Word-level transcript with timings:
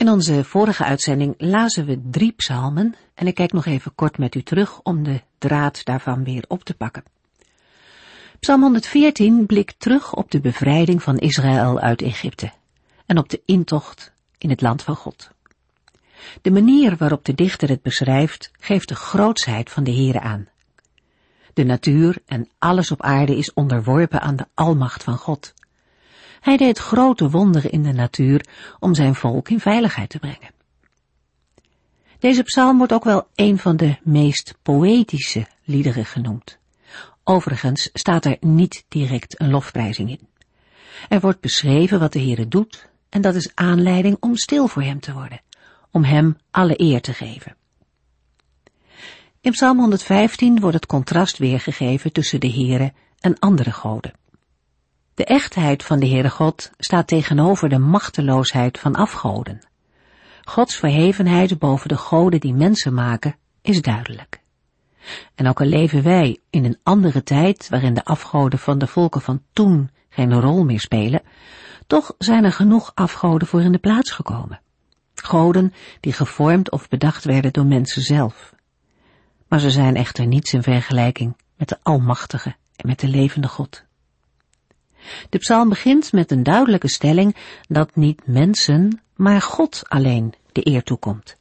In 0.00 0.08
onze 0.08 0.44
vorige 0.44 0.84
uitzending 0.84 1.34
lazen 1.38 1.86
we 1.86 2.00
drie 2.10 2.32
psalmen 2.32 2.94
en 3.14 3.26
ik 3.26 3.34
kijk 3.34 3.52
nog 3.52 3.66
even 3.66 3.94
kort 3.94 4.18
met 4.18 4.34
u 4.34 4.42
terug 4.42 4.80
om 4.82 5.02
de 5.02 5.22
draad 5.38 5.84
daarvan 5.84 6.24
weer 6.24 6.44
op 6.48 6.64
te 6.64 6.74
pakken. 6.74 7.02
Psalm 8.38 8.62
114 8.62 9.46
blikt 9.46 9.74
terug 9.80 10.14
op 10.14 10.30
de 10.30 10.40
bevrijding 10.40 11.02
van 11.02 11.18
Israël 11.18 11.80
uit 11.80 12.02
Egypte 12.02 12.52
en 13.06 13.18
op 13.18 13.28
de 13.28 13.42
intocht 13.44 14.12
in 14.38 14.50
het 14.50 14.60
land 14.60 14.82
van 14.82 14.96
God. 14.96 15.30
De 16.42 16.50
manier 16.50 16.96
waarop 16.96 17.24
de 17.24 17.34
dichter 17.34 17.68
het 17.68 17.82
beschrijft 17.82 18.50
geeft 18.60 18.88
de 18.88 18.94
grootsheid 18.94 19.70
van 19.70 19.84
de 19.84 19.92
Here 19.92 20.20
aan. 20.20 20.48
De 21.54 21.64
natuur 21.64 22.18
en 22.26 22.48
alles 22.58 22.90
op 22.90 23.02
aarde 23.02 23.36
is 23.36 23.52
onderworpen 23.52 24.20
aan 24.20 24.36
de 24.36 24.46
almacht 24.54 25.02
van 25.02 25.16
God. 25.16 25.54
Hij 26.40 26.56
deed 26.56 26.78
grote 26.78 27.30
wonderen 27.30 27.70
in 27.70 27.82
de 27.82 27.92
natuur 27.92 28.46
om 28.78 28.94
zijn 28.94 29.14
volk 29.14 29.48
in 29.48 29.60
veiligheid 29.60 30.10
te 30.10 30.18
brengen. 30.18 30.50
Deze 32.18 32.42
psalm 32.42 32.78
wordt 32.78 32.92
ook 32.92 33.04
wel 33.04 33.28
een 33.34 33.58
van 33.58 33.76
de 33.76 33.96
meest 34.02 34.54
poëtische 34.62 35.46
liederen 35.64 36.06
genoemd. 36.06 36.58
Overigens 37.24 37.90
staat 37.92 38.24
er 38.24 38.36
niet 38.40 38.84
direct 38.88 39.40
een 39.40 39.50
lofprijzing 39.50 40.10
in. 40.10 40.28
Er 41.08 41.20
wordt 41.20 41.40
beschreven 41.40 41.98
wat 41.98 42.12
de 42.12 42.20
Heere 42.20 42.48
doet 42.48 42.88
en 43.08 43.20
dat 43.20 43.34
is 43.34 43.54
aanleiding 43.54 44.16
om 44.20 44.36
stil 44.36 44.66
voor 44.66 44.82
hem 44.82 45.00
te 45.00 45.12
worden, 45.12 45.40
om 45.90 46.04
hem 46.04 46.36
alle 46.50 46.80
eer 46.80 47.00
te 47.00 47.12
geven. 47.12 47.56
In 49.40 49.52
Psalm 49.52 49.78
115 49.78 50.60
wordt 50.60 50.76
het 50.76 50.86
contrast 50.86 51.38
weergegeven 51.38 52.12
tussen 52.12 52.40
de 52.40 52.50
Heere 52.50 52.92
en 53.20 53.38
andere 53.38 53.72
goden. 53.72 54.12
De 55.20 55.26
echtheid 55.26 55.84
van 55.84 55.98
de 55.98 56.08
Heere 56.08 56.30
God 56.30 56.70
staat 56.78 57.06
tegenover 57.06 57.68
de 57.68 57.78
machteloosheid 57.78 58.78
van 58.78 58.94
afgoden. 58.94 59.66
Gods 60.44 60.76
verhevenheid 60.76 61.58
boven 61.58 61.88
de 61.88 61.96
goden 61.96 62.40
die 62.40 62.54
mensen 62.54 62.94
maken 62.94 63.36
is 63.62 63.82
duidelijk. 63.82 64.40
En 65.34 65.48
ook 65.48 65.60
al 65.60 65.66
leven 65.66 66.02
wij 66.02 66.38
in 66.50 66.64
een 66.64 66.78
andere 66.82 67.22
tijd 67.22 67.68
waarin 67.68 67.94
de 67.94 68.04
afgoden 68.04 68.58
van 68.58 68.78
de 68.78 68.86
volken 68.86 69.20
van 69.20 69.42
toen 69.52 69.90
geen 70.08 70.40
rol 70.40 70.64
meer 70.64 70.80
spelen, 70.80 71.22
toch 71.86 72.14
zijn 72.18 72.44
er 72.44 72.52
genoeg 72.52 72.92
afgoden 72.94 73.48
voor 73.48 73.62
in 73.62 73.72
de 73.72 73.78
plaats 73.78 74.10
gekomen. 74.10 74.60
Goden 75.14 75.72
die 76.00 76.12
gevormd 76.12 76.70
of 76.70 76.88
bedacht 76.88 77.24
werden 77.24 77.52
door 77.52 77.66
mensen 77.66 78.02
zelf. 78.02 78.54
Maar 79.48 79.60
ze 79.60 79.70
zijn 79.70 79.96
echter 79.96 80.26
niets 80.26 80.52
in 80.52 80.62
vergelijking 80.62 81.36
met 81.56 81.68
de 81.68 81.78
Almachtige 81.82 82.56
en 82.76 82.88
met 82.88 83.00
de 83.00 83.08
levende 83.08 83.48
God. 83.48 83.88
De 85.28 85.38
psalm 85.38 85.68
begint 85.68 86.12
met 86.12 86.30
een 86.30 86.42
duidelijke 86.42 86.88
stelling 86.88 87.36
dat 87.68 87.96
niet 87.96 88.22
mensen, 88.24 89.00
maar 89.16 89.40
God 89.40 89.82
alleen 89.88 90.34
de 90.52 90.66
eer 90.66 90.82
toekomt. 90.82 91.36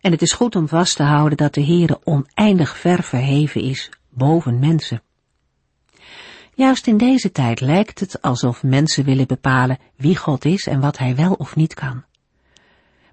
En 0.00 0.12
het 0.12 0.22
is 0.22 0.32
goed 0.32 0.56
om 0.56 0.68
vast 0.68 0.96
te 0.96 1.02
houden 1.02 1.36
dat 1.36 1.54
de 1.54 1.64
Heere 1.64 2.00
oneindig 2.04 2.78
ver 2.78 3.02
verheven 3.02 3.60
is 3.60 3.90
boven 4.08 4.58
mensen. 4.58 5.02
Juist 6.54 6.86
in 6.86 6.96
deze 6.96 7.32
tijd 7.32 7.60
lijkt 7.60 8.00
het 8.00 8.22
alsof 8.22 8.62
mensen 8.62 9.04
willen 9.04 9.26
bepalen 9.26 9.78
wie 9.96 10.16
God 10.16 10.44
is 10.44 10.66
en 10.66 10.80
wat 10.80 10.98
hij 10.98 11.16
wel 11.16 11.32
of 11.32 11.56
niet 11.56 11.74
kan. 11.74 12.04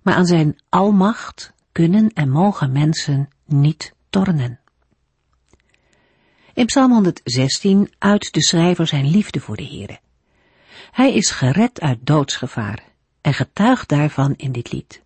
Maar 0.01 0.13
aan 0.13 0.25
zijn 0.25 0.59
almacht 0.69 1.53
kunnen 1.72 2.13
en 2.13 2.29
mogen 2.29 2.72
mensen 2.72 3.29
niet 3.45 3.93
tornen. 4.09 4.60
In 6.53 6.66
Psalm 6.66 6.91
116 6.91 7.91
uit 7.97 8.34
de 8.34 8.44
schrijver 8.44 8.88
zijn 8.88 9.09
liefde 9.09 9.39
voor 9.39 9.57
de 9.57 9.66
Heere. 9.66 10.00
Hij 10.91 11.13
is 11.13 11.29
gered 11.29 11.81
uit 11.81 11.97
doodsgevaar 12.01 12.84
en 13.22 13.34
getuigt 13.34 13.89
daarvan 13.89 14.34
in 14.38 14.51
dit 14.51 14.72
lied. 14.72 15.01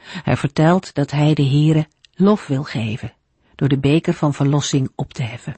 Hij 0.00 0.36
vertelt 0.36 0.94
dat 0.94 1.10
hij 1.10 1.34
de 1.34 1.44
Heere 1.44 1.86
lof 2.14 2.46
wil 2.46 2.62
geven 2.62 3.12
door 3.54 3.68
de 3.68 3.78
beker 3.78 4.14
van 4.14 4.34
verlossing 4.34 4.90
op 4.94 5.12
te 5.12 5.22
heffen. 5.22 5.56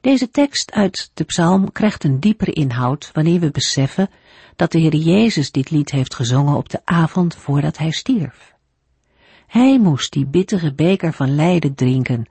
Deze 0.00 0.30
tekst 0.30 0.72
uit 0.72 1.10
de 1.14 1.24
psalm 1.24 1.72
krijgt 1.72 2.04
een 2.04 2.20
diepere 2.20 2.52
inhoud 2.52 3.10
wanneer 3.12 3.40
we 3.40 3.50
beseffen 3.50 4.10
dat 4.56 4.72
de 4.72 4.78
Heer 4.78 4.96
Jezus 4.96 5.50
dit 5.50 5.70
lied 5.70 5.90
heeft 5.90 6.14
gezongen 6.14 6.56
op 6.56 6.68
de 6.68 6.80
avond 6.84 7.34
voordat 7.34 7.78
hij 7.78 7.90
stierf. 7.90 8.54
Hij 9.46 9.78
moest 9.78 10.12
die 10.12 10.26
bittere 10.26 10.74
beker 10.74 11.12
van 11.12 11.34
lijden 11.34 11.74
drinken 11.74 12.26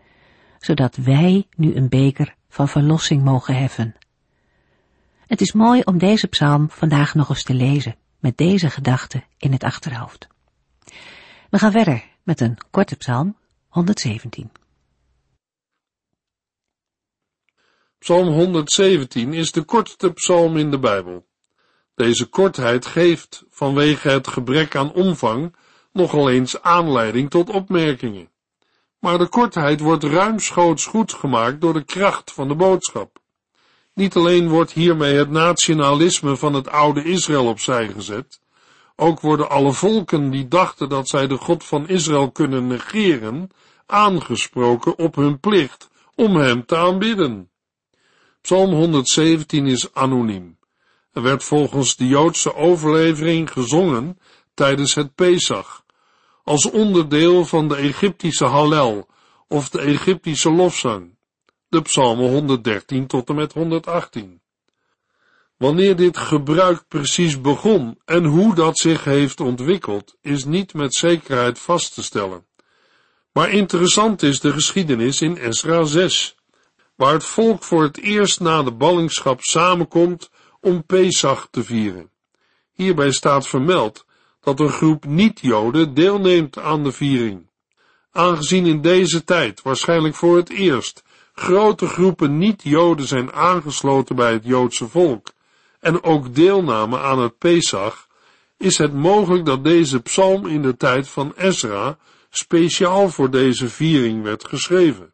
zodat 0.65 0.95
wij 0.95 1.47
nu 1.55 1.75
een 1.75 1.89
beker 1.89 2.35
van 2.49 2.67
verlossing 2.67 3.23
mogen 3.23 3.57
heffen. 3.57 3.95
Het 5.27 5.41
is 5.41 5.51
mooi 5.51 5.81
om 5.81 5.97
deze 5.97 6.27
psalm 6.27 6.69
vandaag 6.69 7.15
nog 7.15 7.29
eens 7.29 7.43
te 7.43 7.53
lezen, 7.53 7.95
met 8.19 8.37
deze 8.37 8.69
gedachte 8.69 9.23
in 9.37 9.51
het 9.51 9.63
achterhoofd. 9.63 10.27
We 11.49 11.59
gaan 11.59 11.71
verder 11.71 12.03
met 12.23 12.39
een 12.41 12.57
korte 12.71 12.95
psalm, 12.95 13.37
117. 13.67 14.51
Psalm 17.97 18.27
117 18.27 19.33
is 19.33 19.51
de 19.51 19.63
kortste 19.63 20.13
psalm 20.13 20.57
in 20.57 20.71
de 20.71 20.79
Bijbel. 20.79 21.27
Deze 21.95 22.25
kortheid 22.25 22.85
geeft, 22.85 23.43
vanwege 23.49 24.09
het 24.09 24.27
gebrek 24.27 24.75
aan 24.75 24.93
omvang, 24.93 25.55
nogal 25.91 26.29
eens 26.29 26.61
aanleiding 26.61 27.29
tot 27.29 27.49
opmerkingen 27.49 28.33
maar 29.05 29.17
de 29.17 29.27
kortheid 29.27 29.79
wordt 29.79 30.03
ruimschoots 30.03 30.85
goed 30.85 31.13
gemaakt 31.13 31.61
door 31.61 31.73
de 31.73 31.83
kracht 31.83 32.31
van 32.31 32.47
de 32.47 32.55
boodschap. 32.55 33.19
Niet 33.93 34.15
alleen 34.15 34.49
wordt 34.49 34.71
hiermee 34.71 35.15
het 35.15 35.29
nationalisme 35.29 36.37
van 36.37 36.53
het 36.53 36.69
oude 36.69 37.03
Israël 37.03 37.47
opzij 37.47 37.87
gezet, 37.87 38.39
ook 38.95 39.19
worden 39.19 39.49
alle 39.49 39.73
volken 39.73 40.29
die 40.29 40.47
dachten 40.47 40.89
dat 40.89 41.07
zij 41.07 41.27
de 41.27 41.37
God 41.37 41.63
van 41.63 41.87
Israël 41.87 42.31
kunnen 42.31 42.67
negeren, 42.67 43.49
aangesproken 43.85 44.97
op 44.97 45.15
hun 45.15 45.39
plicht 45.39 45.89
om 46.15 46.35
hem 46.35 46.65
te 46.65 46.77
aanbidden. 46.77 47.49
Psalm 48.41 48.71
117 48.71 49.67
is 49.67 49.93
anoniem. 49.93 50.57
Er 51.13 51.21
werd 51.21 51.43
volgens 51.43 51.95
de 51.95 52.07
Joodse 52.07 52.55
overlevering 52.55 53.51
gezongen 53.51 54.19
tijdens 54.53 54.95
het 54.95 55.15
Pesach, 55.15 55.84
als 56.45 56.69
onderdeel 56.69 57.45
van 57.45 57.67
de 57.67 57.75
Egyptische 57.75 58.45
Hallel 58.45 59.07
of 59.47 59.69
de 59.69 59.79
Egyptische 59.79 60.51
lofzang, 60.51 61.17
de 61.67 61.81
psalmen 61.81 62.29
113 62.29 63.07
tot 63.07 63.29
en 63.29 63.35
met 63.35 63.53
118. 63.53 64.41
Wanneer 65.57 65.95
dit 65.95 66.17
gebruik 66.17 66.87
precies 66.87 67.41
begon 67.41 67.99
en 68.05 68.25
hoe 68.25 68.55
dat 68.55 68.77
zich 68.77 69.03
heeft 69.03 69.39
ontwikkeld, 69.39 70.15
is 70.21 70.45
niet 70.45 70.73
met 70.73 70.95
zekerheid 70.95 71.59
vast 71.59 71.93
te 71.93 72.03
stellen. 72.03 72.45
Maar 73.31 73.49
interessant 73.49 74.21
is 74.21 74.39
de 74.39 74.51
geschiedenis 74.51 75.21
in 75.21 75.37
Esra 75.37 75.83
6, 75.83 76.35
waar 76.95 77.13
het 77.13 77.23
volk 77.23 77.63
voor 77.63 77.83
het 77.83 77.97
eerst 77.97 78.39
na 78.39 78.63
de 78.63 78.71
ballingschap 78.71 79.41
samenkomt 79.41 80.29
om 80.61 80.85
Pesach 80.85 81.47
te 81.51 81.63
vieren. 81.63 82.09
Hierbij 82.71 83.11
staat 83.11 83.47
vermeld 83.47 84.05
dat 84.45 84.59
een 84.59 84.69
groep 84.69 85.05
niet-Joden 85.05 85.93
deelneemt 85.93 86.59
aan 86.59 86.83
de 86.83 86.91
viering. 86.91 87.49
Aangezien 88.11 88.65
in 88.65 88.81
deze 88.81 89.23
tijd, 89.23 89.61
waarschijnlijk 89.61 90.15
voor 90.15 90.37
het 90.37 90.49
eerst, 90.49 91.03
grote 91.33 91.87
groepen 91.87 92.37
niet-Joden 92.37 93.07
zijn 93.07 93.33
aangesloten 93.33 94.15
bij 94.15 94.33
het 94.33 94.45
Joodse 94.45 94.87
volk 94.87 95.27
en 95.79 96.03
ook 96.03 96.35
deelnamen 96.35 97.01
aan 97.01 97.19
het 97.19 97.37
Pesach, 97.37 98.07
is 98.57 98.77
het 98.77 98.93
mogelijk 98.93 99.45
dat 99.45 99.63
deze 99.63 100.01
psalm 100.01 100.47
in 100.47 100.61
de 100.61 100.77
tijd 100.77 101.07
van 101.07 101.33
Ezra 101.35 101.97
speciaal 102.29 103.09
voor 103.09 103.31
deze 103.31 103.69
viering 103.69 104.23
werd 104.23 104.47
geschreven, 104.47 105.13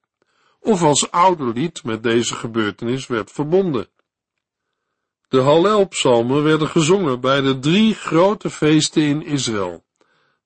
of 0.59 0.83
als 0.83 1.11
ouderlied 1.11 1.83
met 1.83 2.03
deze 2.03 2.35
gebeurtenis 2.35 3.07
werd 3.07 3.31
verbonden. 3.31 3.87
De 5.31 5.41
Hallelpsalmen 5.41 6.43
werden 6.43 6.67
gezongen 6.67 7.19
bij 7.19 7.41
de 7.41 7.59
drie 7.59 7.93
grote 7.93 8.49
feesten 8.49 9.01
in 9.01 9.25
Israël, 9.25 9.83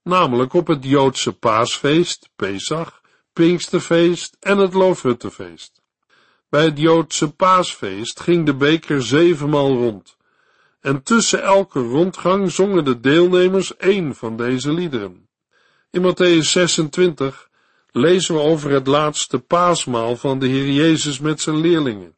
namelijk 0.04 0.54
op 0.54 0.68
het 0.68 0.84
Joodse 0.84 1.34
paasfeest, 1.34 2.30
Pesach, 2.36 3.02
Pinksterfeest 3.34 4.38
en 4.40 4.58
het 4.58 4.74
Loofhuttenfeest. 4.74 5.82
Bij 6.50 6.64
het 6.64 6.80
Joodse 6.80 7.32
paasfeest 7.32 8.20
ging 8.20 8.46
de 8.46 8.54
beker 8.54 9.04
zevenmaal 9.04 9.74
rond, 9.74 10.18
en 10.82 11.04
tussen 11.04 11.44
elke 11.44 11.80
rondgang 11.80 12.52
zongen 12.52 12.86
de 12.86 13.00
deelnemers 13.00 13.78
één 13.78 14.16
van 14.16 14.38
deze 14.38 14.74
liederen. 14.74 15.30
In 15.92 16.02
Matthäus 16.02 16.46
26 16.50 17.50
lezen 17.92 18.36
we 18.36 18.42
over 18.42 18.72
het 18.72 18.88
laatste 18.88 19.40
paasmaal 19.40 20.16
van 20.16 20.40
de 20.40 20.48
Heer 20.48 20.72
Jezus 20.72 21.20
met 21.20 21.42
zijn 21.42 21.58
leerlingen. 21.58 22.16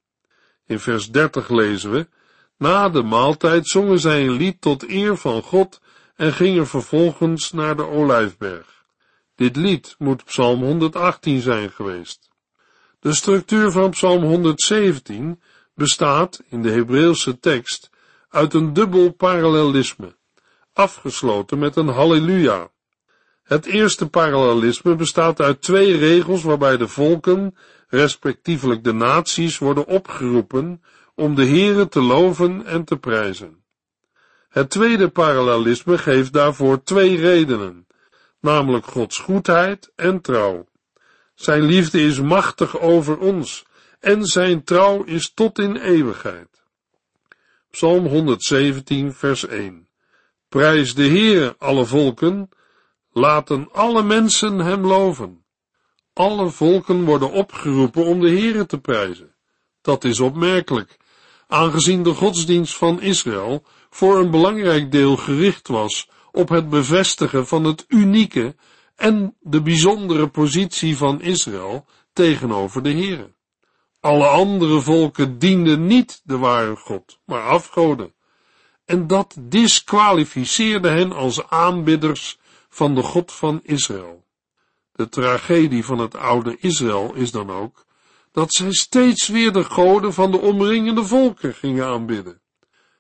In 0.66 0.80
vers 0.80 1.12
30 1.12 1.50
lezen 1.50 1.92
we, 1.92 2.08
na 2.58 2.90
de 2.90 3.04
maaltijd 3.04 3.68
zongen 3.68 4.00
zij 4.00 4.22
een 4.22 4.32
lied 4.32 4.62
tot 4.62 4.90
eer 4.90 5.18
van 5.18 5.42
God 5.42 5.82
en 6.16 6.34
gingen 6.34 6.68
vervolgens 6.68 7.52
naar 7.52 7.76
de 7.76 7.88
Olijfberg. 7.88 8.86
Dit 9.36 9.56
lied 9.56 9.96
moet 9.98 10.24
Psalm 10.24 10.64
118 10.64 11.42
zijn 11.42 11.72
geweest. 11.72 12.30
De 13.00 13.14
structuur 13.14 13.72
van 13.72 13.90
Psalm 13.90 14.24
117 14.24 15.42
bestaat 15.76 16.42
in 16.50 16.62
de 16.62 16.72
Hebreeuwse 16.72 17.40
tekst 17.40 17.90
uit 18.30 18.54
een 18.54 18.74
dubbel 18.74 19.12
parallelisme, 19.12 20.16
afgesloten 20.74 21.60
met 21.60 21.76
een 21.76 21.88
halleluja. 21.88 22.72
Het 23.44 23.66
eerste 23.66 24.10
parallelisme 24.10 24.96
bestaat 24.96 25.42
uit 25.42 25.62
twee 25.62 25.98
regels 25.98 26.44
waarbij 26.44 26.78
de 26.78 26.88
volken, 26.88 27.58
respectievelijk 27.88 28.84
de 28.84 28.94
naties, 28.94 29.58
worden 29.58 29.88
opgeroepen 29.88 30.82
om 31.18 31.36
de 31.36 31.46
Heere 31.46 31.88
te 31.88 32.02
loven 32.02 32.66
en 32.66 32.84
te 32.84 32.98
prijzen. 32.98 33.64
Het 34.50 34.70
tweede 34.70 35.10
parallelisme 35.10 35.98
geeft 35.98 36.34
daarvoor 36.34 36.84
twee 36.84 37.18
redenen, 37.18 37.88
namelijk 38.40 38.86
Gods 38.86 39.20
goedheid 39.20 39.92
en 39.96 40.22
trouw. 40.22 40.66
Zijn 41.36 41.62
liefde 41.64 42.02
is 42.02 42.22
machtig 42.22 42.80
over 42.80 43.18
ons 43.18 43.66
en 44.00 44.26
zijn 44.26 44.64
trouw 44.64 45.04
is 45.04 45.32
tot 45.34 45.60
in 45.60 45.76
eeuwigheid. 45.76 46.64
Psalm 47.72 48.06
117 48.06 49.14
vers 49.14 49.48
1 49.48 49.88
Prijs 50.50 50.96
de 50.96 51.08
Heere, 51.08 51.56
alle 51.58 51.86
volken, 51.86 52.50
laten 53.12 53.70
alle 53.72 54.04
mensen 54.04 54.60
hem 54.60 54.86
loven. 54.86 55.46
Alle 56.14 56.50
volken 56.50 57.04
worden 57.04 57.32
opgeroepen 57.32 58.06
om 58.06 58.20
de 58.20 58.30
Heere 58.30 58.66
te 58.66 58.80
prijzen. 58.80 59.36
Dat 59.82 60.04
is 60.04 60.20
opmerkelijk, 60.20 60.98
aangezien 61.48 62.04
de 62.04 62.14
godsdienst 62.14 62.76
van 62.76 63.02
Israël 63.02 63.64
voor 63.90 64.20
een 64.20 64.32
belangrijk 64.32 64.92
deel 64.92 65.18
gericht 65.18 65.68
was 65.68 66.10
op 66.32 66.50
het 66.50 66.70
bevestigen 66.70 67.48
van 67.48 67.64
het 67.64 67.86
unieke 67.88 68.56
en 68.96 69.36
de 69.40 69.62
bijzondere 69.62 70.28
positie 70.28 70.98
van 70.98 71.22
Israël 71.22 71.86
tegenover 72.14 72.84
de 72.84 72.92
Heere. 72.92 73.36
Alle 74.00 74.28
andere 74.28 74.82
volken 74.82 75.40
dienden 75.40 75.88
niet 75.88 76.22
de 76.24 76.38
ware 76.38 76.76
God, 76.76 77.20
maar 77.26 77.42
afgoden. 77.42 78.14
En 78.86 79.08
dat 79.08 79.36
disqualificeerde 79.40 80.90
hen 80.90 81.12
als 81.12 81.48
aanbidders 81.50 82.40
van 82.70 82.96
de 82.96 83.02
God 83.02 83.32
van 83.32 83.60
Israël. 83.64 84.26
De 84.92 85.10
tragedie 85.10 85.86
van 85.86 86.00
het 86.00 86.16
oude 86.16 86.58
Israël 86.60 87.14
is 87.14 87.32
dan 87.32 87.52
ook 87.52 87.86
dat 88.38 88.54
zij 88.54 88.72
steeds 88.72 89.28
weer 89.28 89.52
de 89.52 89.64
goden 89.64 90.14
van 90.14 90.32
de 90.32 90.38
omringende 90.38 91.04
volken 91.04 91.54
gingen 91.54 91.86
aanbidden. 91.86 92.42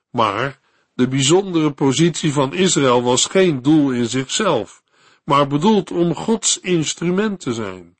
Maar 0.09 0.59
de 0.93 1.07
bijzondere 1.07 1.71
positie 1.71 2.33
van 2.33 2.53
Israël 2.53 3.03
was 3.03 3.25
geen 3.25 3.61
doel 3.61 3.91
in 3.91 4.05
zichzelf, 4.05 4.83
maar 5.23 5.47
bedoeld 5.47 5.91
om 5.91 6.15
Gods 6.15 6.59
instrument 6.59 7.39
te 7.39 7.53
zijn. 7.53 7.97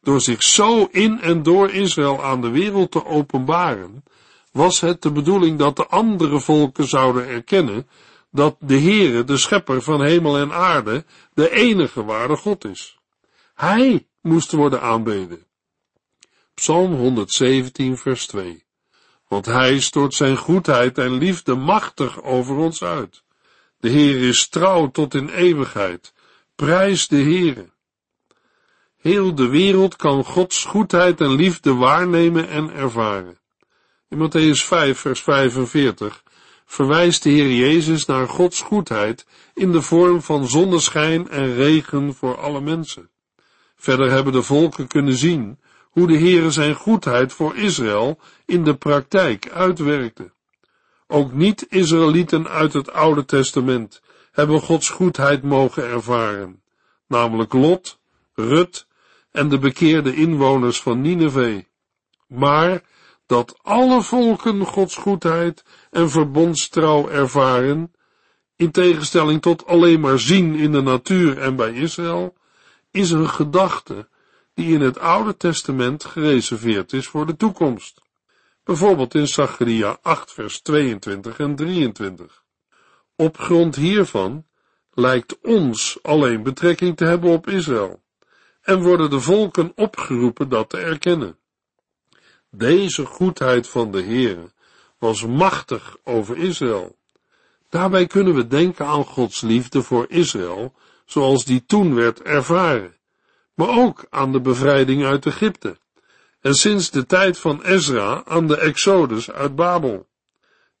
Door 0.00 0.20
zich 0.20 0.42
zo 0.42 0.88
in 0.90 1.20
en 1.20 1.42
door 1.42 1.70
Israël 1.70 2.24
aan 2.24 2.40
de 2.40 2.50
wereld 2.50 2.90
te 2.90 3.04
openbaren, 3.04 4.04
was 4.52 4.80
het 4.80 5.02
de 5.02 5.12
bedoeling 5.12 5.58
dat 5.58 5.76
de 5.76 5.86
andere 5.86 6.40
volken 6.40 6.88
zouden 6.88 7.26
erkennen 7.26 7.88
dat 8.30 8.56
de 8.60 8.80
Heere, 8.80 9.24
de 9.24 9.36
schepper 9.36 9.82
van 9.82 10.02
hemel 10.02 10.38
en 10.38 10.52
aarde, 10.52 11.04
de 11.32 11.50
enige 11.50 12.04
ware 12.04 12.36
God 12.36 12.64
is. 12.64 12.98
Hij 13.54 14.06
moest 14.20 14.52
worden 14.52 14.80
aanbeden. 14.80 15.46
Psalm 16.54 16.94
117 16.94 17.96
vers 17.96 18.26
2 18.26 18.64
Want 19.28 19.46
hij 19.46 19.80
stort 19.80 20.14
zijn 20.14 20.36
goedheid 20.36 20.98
en 20.98 21.12
liefde 21.12 21.54
machtig 21.54 22.22
over 22.22 22.56
ons 22.56 22.82
uit. 22.82 23.22
De 23.78 23.88
Heer 23.88 24.28
is 24.28 24.48
trouw 24.48 24.90
tot 24.90 25.14
in 25.14 25.28
eeuwigheid. 25.28 26.12
Prijs 26.54 27.08
de 27.08 27.16
Heere. 27.16 27.70
Heel 28.96 29.34
de 29.34 29.48
wereld 29.48 29.96
kan 29.96 30.24
Gods 30.24 30.64
goedheid 30.64 31.20
en 31.20 31.34
liefde 31.34 31.74
waarnemen 31.74 32.48
en 32.48 32.70
ervaren. 32.70 33.38
In 34.08 34.18
Matthäus 34.18 34.64
5 34.64 34.98
vers 34.98 35.20
45 35.20 36.22
verwijst 36.64 37.22
de 37.22 37.30
Heer 37.30 37.50
Jezus 37.50 38.04
naar 38.04 38.28
Gods 38.28 38.60
goedheid 38.60 39.26
in 39.54 39.72
de 39.72 39.82
vorm 39.82 40.22
van 40.22 40.48
zonneschijn 40.48 41.28
en 41.28 41.54
regen 41.54 42.14
voor 42.14 42.38
alle 42.38 42.60
mensen. 42.60 43.10
Verder 43.76 44.10
hebben 44.10 44.32
de 44.32 44.42
volken 44.42 44.86
kunnen 44.86 45.16
zien 45.16 45.58
hoe 45.94 46.06
de 46.06 46.18
Heere 46.18 46.50
zijn 46.50 46.74
goedheid 46.74 47.32
voor 47.32 47.56
Israël 47.56 48.18
in 48.46 48.64
de 48.64 48.74
praktijk 48.74 49.50
uitwerkte. 49.50 50.32
Ook 51.06 51.32
niet-Israëlieten 51.32 52.48
uit 52.48 52.72
het 52.72 52.92
Oude 52.92 53.24
Testament 53.24 54.02
hebben 54.32 54.60
Gods 54.60 54.90
goedheid 54.90 55.42
mogen 55.42 55.84
ervaren, 55.84 56.62
namelijk 57.06 57.52
Lot, 57.52 57.98
Rut 58.34 58.86
en 59.30 59.48
de 59.48 59.58
bekeerde 59.58 60.14
inwoners 60.14 60.82
van 60.82 61.00
Nineveh. 61.00 61.62
Maar 62.26 62.82
dat 63.26 63.58
alle 63.62 64.02
volken 64.02 64.64
Gods 64.66 64.96
goedheid 64.96 65.64
en 65.90 66.10
verbondstrouw 66.10 67.08
ervaren, 67.08 67.92
in 68.56 68.70
tegenstelling 68.70 69.42
tot 69.42 69.66
alleen 69.66 70.00
maar 70.00 70.18
zien 70.18 70.54
in 70.54 70.72
de 70.72 70.82
natuur 70.82 71.38
en 71.38 71.56
bij 71.56 71.72
Israël, 71.72 72.34
is 72.90 73.10
een 73.10 73.28
gedachte 73.28 74.08
die 74.54 74.74
in 74.74 74.80
het 74.80 74.98
Oude 74.98 75.36
Testament 75.36 76.04
gereserveerd 76.04 76.92
is 76.92 77.06
voor 77.06 77.26
de 77.26 77.36
toekomst. 77.36 78.00
Bijvoorbeeld 78.64 79.14
in 79.14 79.28
Zacharia 79.28 79.98
8 80.02 80.32
vers 80.32 80.60
22 80.60 81.38
en 81.38 81.56
23. 81.56 82.42
Op 83.16 83.38
grond 83.38 83.76
hiervan 83.76 84.46
lijkt 84.92 85.40
ons 85.40 85.98
alleen 86.02 86.42
betrekking 86.42 86.96
te 86.96 87.04
hebben 87.04 87.30
op 87.30 87.48
Israël 87.48 88.02
en 88.60 88.82
worden 88.82 89.10
de 89.10 89.20
volken 89.20 89.72
opgeroepen 89.74 90.48
dat 90.48 90.70
te 90.70 90.78
erkennen. 90.78 91.38
Deze 92.50 93.06
goedheid 93.06 93.68
van 93.68 93.90
de 93.90 94.02
Heere 94.02 94.52
was 94.98 95.26
machtig 95.26 95.96
over 96.04 96.36
Israël. 96.36 96.96
Daarbij 97.68 98.06
kunnen 98.06 98.34
we 98.34 98.46
denken 98.46 98.86
aan 98.86 99.04
Gods 99.04 99.40
liefde 99.40 99.82
voor 99.82 100.06
Israël, 100.08 100.74
zoals 101.04 101.44
die 101.44 101.64
toen 101.66 101.94
werd 101.94 102.22
ervaren, 102.22 102.96
maar 103.54 103.78
ook 103.78 104.06
aan 104.10 104.32
de 104.32 104.40
bevrijding 104.40 105.04
uit 105.04 105.26
Egypte, 105.26 105.78
en 106.40 106.54
sinds 106.54 106.90
de 106.90 107.06
tijd 107.06 107.38
van 107.38 107.62
Ezra 107.62 108.22
aan 108.24 108.46
de 108.46 108.56
Exodus 108.56 109.30
uit 109.30 109.54
Babel. 109.54 110.08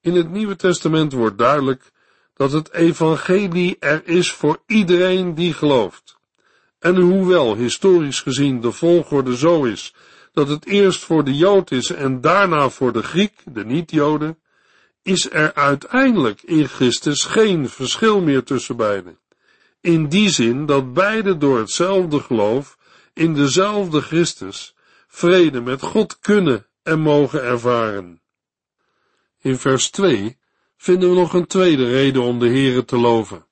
In 0.00 0.14
het 0.14 0.30
Nieuwe 0.30 0.56
Testament 0.56 1.12
wordt 1.12 1.38
duidelijk 1.38 1.92
dat 2.34 2.52
het 2.52 2.72
evangelie 2.72 3.76
er 3.78 4.02
is 4.04 4.32
voor 4.32 4.62
iedereen 4.66 5.34
die 5.34 5.52
gelooft. 5.52 6.18
En 6.78 6.96
hoewel 6.96 7.56
historisch 7.56 8.20
gezien 8.20 8.60
de 8.60 8.72
volgorde 8.72 9.36
zo 9.36 9.64
is 9.64 9.94
dat 10.32 10.48
het 10.48 10.66
eerst 10.66 11.04
voor 11.04 11.24
de 11.24 11.36
Jood 11.36 11.70
is 11.70 11.90
en 11.90 12.20
daarna 12.20 12.68
voor 12.68 12.92
de 12.92 13.02
Griek, 13.02 13.32
de 13.44 13.64
niet-Joden, 13.64 14.38
is 15.02 15.30
er 15.30 15.54
uiteindelijk 15.54 16.42
in 16.42 16.68
Christus 16.68 17.24
geen 17.24 17.68
verschil 17.68 18.20
meer 18.20 18.42
tussen 18.42 18.76
beiden. 18.76 19.18
In 19.84 20.08
die 20.08 20.28
zin 20.28 20.66
dat 20.66 20.92
beide 20.92 21.36
door 21.36 21.58
hetzelfde 21.58 22.20
geloof 22.20 22.78
in 23.12 23.34
dezelfde 23.34 24.00
Christus 24.00 24.74
vrede 25.08 25.60
met 25.60 25.82
God 25.82 26.18
kunnen 26.18 26.66
en 26.82 27.00
mogen 27.00 27.42
ervaren. 27.42 28.20
In 29.40 29.58
vers 29.58 29.90
2 29.90 30.38
vinden 30.76 31.08
we 31.08 31.14
nog 31.14 31.32
een 31.32 31.46
tweede 31.46 31.84
reden 31.84 32.22
om 32.22 32.38
de 32.38 32.48
Heere 32.48 32.84
te 32.84 32.96
loven. 32.96 33.46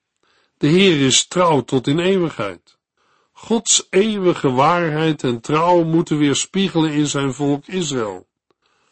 De 0.57 0.67
Heer 0.67 1.05
is 1.05 1.27
trouw 1.27 1.61
tot 1.61 1.87
in 1.87 1.99
eeuwigheid. 1.99 2.77
Gods 3.31 3.87
eeuwige 3.89 4.51
waarheid 4.51 5.23
en 5.23 5.41
trouw 5.41 5.83
moeten 5.83 6.17
weerspiegelen 6.17 6.91
in 6.91 7.07
zijn 7.07 7.33
volk 7.33 7.67
Israël. 7.67 8.27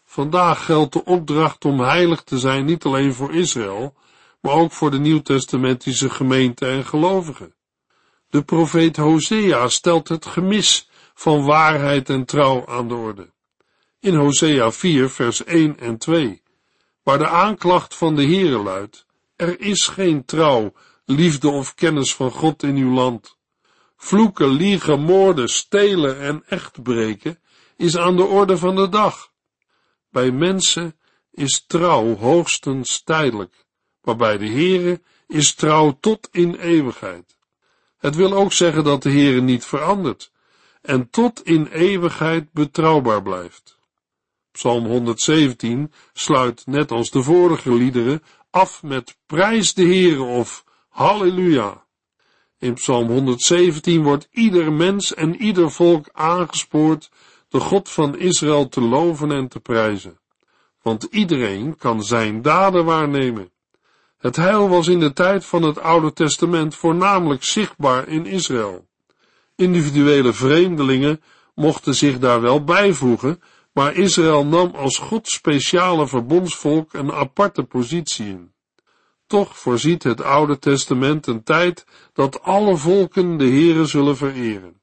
Vandaag 0.06 0.66
geldt 0.66 0.94
de 0.94 1.06
opdracht 1.06 1.66
om 1.66 1.80
heilig 1.80 2.22
te 2.24 2.40
zijn 2.40 2.66
niet 2.66 2.84
alleen 2.84 3.14
voor 3.14 3.34
Israël, 3.34 3.96
maar 4.42 4.54
ook 4.54 4.72
voor 4.72 4.92
de 4.92 5.00
nieuwtestamentische 5.00 6.10
gemeente 6.10 6.66
en 6.66 6.86
gelovigen. 6.86 7.56
De 8.30 8.44
profeet 8.44 8.98
Hosea 8.98 9.68
stelt 9.68 10.08
het 10.08 10.26
gemis 10.26 10.90
van 11.14 11.46
waarheid 11.46 12.10
en 12.10 12.26
trouw 12.26 12.66
aan 12.68 12.88
de 12.88 12.96
orde. 12.96 13.34
In 14.00 14.16
Hosea 14.16 14.72
4 14.72 15.10
vers 15.10 15.44
1 15.44 15.80
en 15.80 15.98
2, 15.98 16.42
waar 17.04 17.18
de 17.18 17.28
aanklacht 17.28 17.96
van 17.96 18.16
de 18.16 18.24
Heere 18.24 18.58
luidt, 18.58 19.06
er 19.36 19.60
is 19.60 19.88
geen 19.88 20.26
trouw, 20.26 20.74
liefde 21.06 21.50
of 21.50 21.74
kennis 21.76 22.16
van 22.16 22.32
God 22.32 22.64
in 22.64 22.76
uw 22.76 22.94
land. 22.94 23.38
Vloeken, 23.96 24.50
liegen, 24.50 25.00
moorden, 25.00 25.50
stelen 25.50 26.20
en 26.20 26.44
echtbreken 26.48 27.40
is 27.78 27.98
aan 27.98 28.16
de 28.16 28.24
orde 28.24 28.58
van 28.58 28.76
de 28.76 28.90
dag. 28.90 29.32
Bij 30.10 30.32
mensen 30.32 31.00
is 31.32 31.64
trouw 31.68 32.16
hoogstens 32.16 33.04
tijdelijk, 33.04 33.66
maar 34.04 34.16
bij 34.16 34.38
de 34.38 34.50
Heere 34.50 35.02
is 35.28 35.54
trouw 35.54 35.98
tot 36.00 36.30
in 36.32 36.56
eeuwigheid. 36.56 37.38
Het 37.98 38.16
wil 38.16 38.34
ook 38.34 38.54
zeggen 38.54 38.84
dat 38.84 39.04
de 39.04 39.12
Heere 39.12 39.42
niet 39.42 39.66
verandert 39.66 40.32
en 40.82 41.10
tot 41.10 41.44
in 41.44 41.68
eeuwigheid 41.68 42.52
betrouwbaar 42.52 43.22
blijft. 43.22 43.80
Psalm 44.52 44.86
117 44.86 45.92
sluit, 46.14 46.66
net 46.66 46.92
als 46.92 47.10
de 47.10 47.24
vorige 47.24 47.74
liederen, 47.74 48.24
af 48.50 48.84
met 48.84 49.18
prijs 49.26 49.74
de 49.74 49.84
Heere 49.84 50.24
of 50.24 50.66
halleluja. 50.90 51.86
In 52.58 52.74
Psalm 52.74 53.08
117 53.08 54.04
wordt 54.04 54.28
ieder 54.32 54.74
mens 54.74 55.14
en 55.14 55.36
ieder 55.36 55.72
volk 55.72 56.10
aangespoord 56.12 57.10
de 57.50 57.60
God 57.60 57.90
van 57.90 58.18
Israël 58.18 58.70
te 58.70 58.82
loven 58.82 59.32
en 59.32 59.48
te 59.48 59.60
prijzen. 59.60 60.20
Want 60.82 61.04
iedereen 61.04 61.78
kan 61.78 62.04
zijn 62.04 62.42
daden 62.42 62.86
waarnemen. 62.86 63.52
Het 64.22 64.36
heil 64.36 64.70
was 64.70 64.88
in 64.88 65.00
de 65.00 65.14
tijd 65.14 65.46
van 65.46 65.64
het 65.64 65.80
Oude 65.80 66.14
Testament 66.14 66.76
voornamelijk 66.76 67.44
zichtbaar 67.44 68.08
in 68.08 68.26
Israël. 68.26 68.88
Individuele 69.56 70.34
vreemdelingen 70.34 71.22
mochten 71.56 71.96
zich 71.96 72.20
daar 72.20 72.42
wel 72.42 72.64
bijvoegen, 72.64 73.42
maar 73.74 73.96
Israël 73.96 74.46
nam 74.46 74.72
als 74.76 74.98
Gods 74.98 75.34
speciale 75.34 76.08
verbondsvolk 76.08 76.94
een 76.94 77.12
aparte 77.12 77.64
positie 77.64 78.26
in. 78.26 78.54
Toch 79.28 79.58
voorziet 79.58 80.04
het 80.04 80.22
Oude 80.22 80.60
Testament 80.60 81.28
een 81.28 81.44
tijd 81.44 81.86
dat 82.14 82.42
alle 82.42 82.78
volken 82.78 83.38
de 83.38 83.50
Here 83.50 83.86
zullen 83.86 84.18
vereren. 84.18 84.82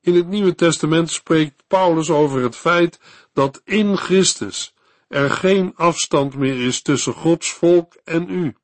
In 0.00 0.14
het 0.14 0.28
Nieuwe 0.28 0.54
Testament 0.54 1.10
spreekt 1.10 1.62
Paulus 1.66 2.10
over 2.10 2.42
het 2.42 2.56
feit 2.56 3.00
dat 3.32 3.60
in 3.64 3.96
Christus 3.96 4.74
er 5.08 5.30
geen 5.30 5.72
afstand 5.76 6.34
meer 6.34 6.66
is 6.66 6.82
tussen 6.82 7.12
Gods 7.12 7.52
volk 7.52 7.96
en 8.04 8.30
u, 8.30 8.54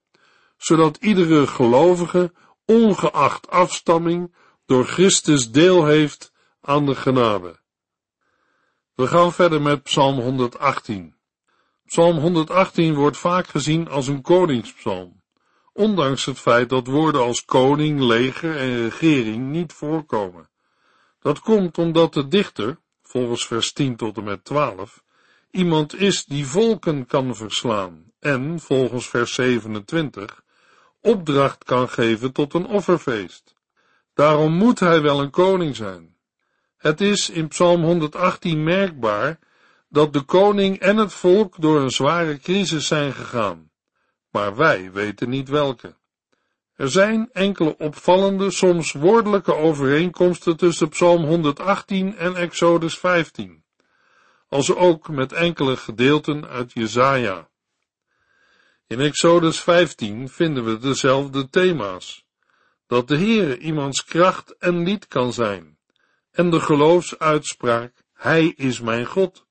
zodat 0.63 0.97
iedere 0.97 1.47
gelovige, 1.47 2.33
ongeacht 2.65 3.51
afstamming, 3.51 4.35
door 4.67 4.85
Christus 4.85 5.51
deel 5.51 5.87
heeft 5.87 6.33
aan 6.61 6.87
de 6.87 6.95
genade. 6.95 7.61
We 8.95 9.07
gaan 9.07 9.33
verder 9.33 9.63
met 9.63 9.83
Psalm 9.83 10.19
118. 10.19 11.15
Psalm 11.87 12.19
118 12.19 12.95
wordt 12.95 13.17
vaak 13.17 13.47
gezien 13.47 13.89
als 13.89 14.07
een 14.07 14.23
koningspsalm, 14.23 15.23
ondanks 15.73 16.25
het 16.25 16.39
feit 16.39 16.69
dat 16.69 16.87
woorden 16.87 17.21
als 17.21 17.45
koning, 17.45 18.01
leger 18.01 18.57
en 18.57 18.83
regering 18.83 19.51
niet 19.51 19.73
voorkomen. 19.73 20.51
Dat 21.19 21.41
komt 21.41 21.79
omdat 21.79 22.15
de 22.15 22.29
dichter, 22.29 22.79
volgens 23.03 23.47
vers 23.47 23.73
10 23.73 23.97
tot 23.97 24.17
en 24.17 24.25
met 24.25 24.45
12, 24.45 25.03
iemand 25.51 25.95
is 25.95 26.25
die 26.25 26.47
volken 26.47 27.07
kan 27.07 27.37
verslaan 27.37 28.13
en, 28.19 28.61
volgens 28.61 29.09
vers 29.09 29.35
27, 29.35 30.43
opdracht 31.03 31.65
kan 31.65 31.89
geven 31.89 32.33
tot 32.33 32.55
een 32.55 32.67
offerfeest. 32.67 33.55
Daarom 34.15 34.53
moet 34.53 34.81
hij 34.81 35.03
wel 35.03 35.21
een 35.21 35.31
koning 35.31 35.77
zijn. 35.77 36.17
Het 36.77 37.01
is 37.01 37.31
in 37.31 37.49
Psalm 37.49 37.83
118 37.83 38.63
merkbaar 38.63 39.39
dat 39.89 40.13
de 40.13 40.21
koning 40.21 40.79
en 40.79 40.97
het 40.97 41.13
volk 41.13 41.55
door 41.59 41.81
een 41.81 41.91
zware 41.91 42.39
crisis 42.39 42.87
zijn 42.87 43.13
gegaan, 43.13 43.71
maar 44.31 44.57
wij 44.57 44.93
weten 44.93 45.29
niet 45.29 45.49
welke. 45.49 45.95
Er 46.75 46.91
zijn 46.91 47.29
enkele 47.33 47.77
opvallende, 47.79 48.51
soms 48.51 48.93
woordelijke 48.93 49.55
overeenkomsten 49.55 50.57
tussen 50.57 50.89
Psalm 50.89 51.25
118 51.25 52.17
en 52.17 52.37
Exodus 52.37 52.99
15, 52.99 53.65
als 54.49 54.75
ook 54.75 55.09
met 55.09 55.33
enkele 55.33 55.77
gedeelten 55.77 56.49
uit 56.49 56.73
Jesaja. 56.73 57.49
In 58.93 59.01
Exodus 59.01 59.61
15 59.61 60.29
vinden 60.29 60.65
we 60.65 60.79
dezelfde 60.79 61.49
thema's, 61.49 62.25
dat 62.87 63.09
de 63.09 63.17
Heere 63.17 63.59
iemands 63.59 64.05
kracht 64.05 64.57
en 64.59 64.83
lied 64.83 65.09
kan 65.09 65.33
zijn, 65.33 65.79
en 66.31 66.51
de 66.51 66.61
geloofsuitspraak, 66.61 67.93
Hij 68.15 68.53
is 68.57 68.81
mijn 68.81 69.07
God, 69.07 69.47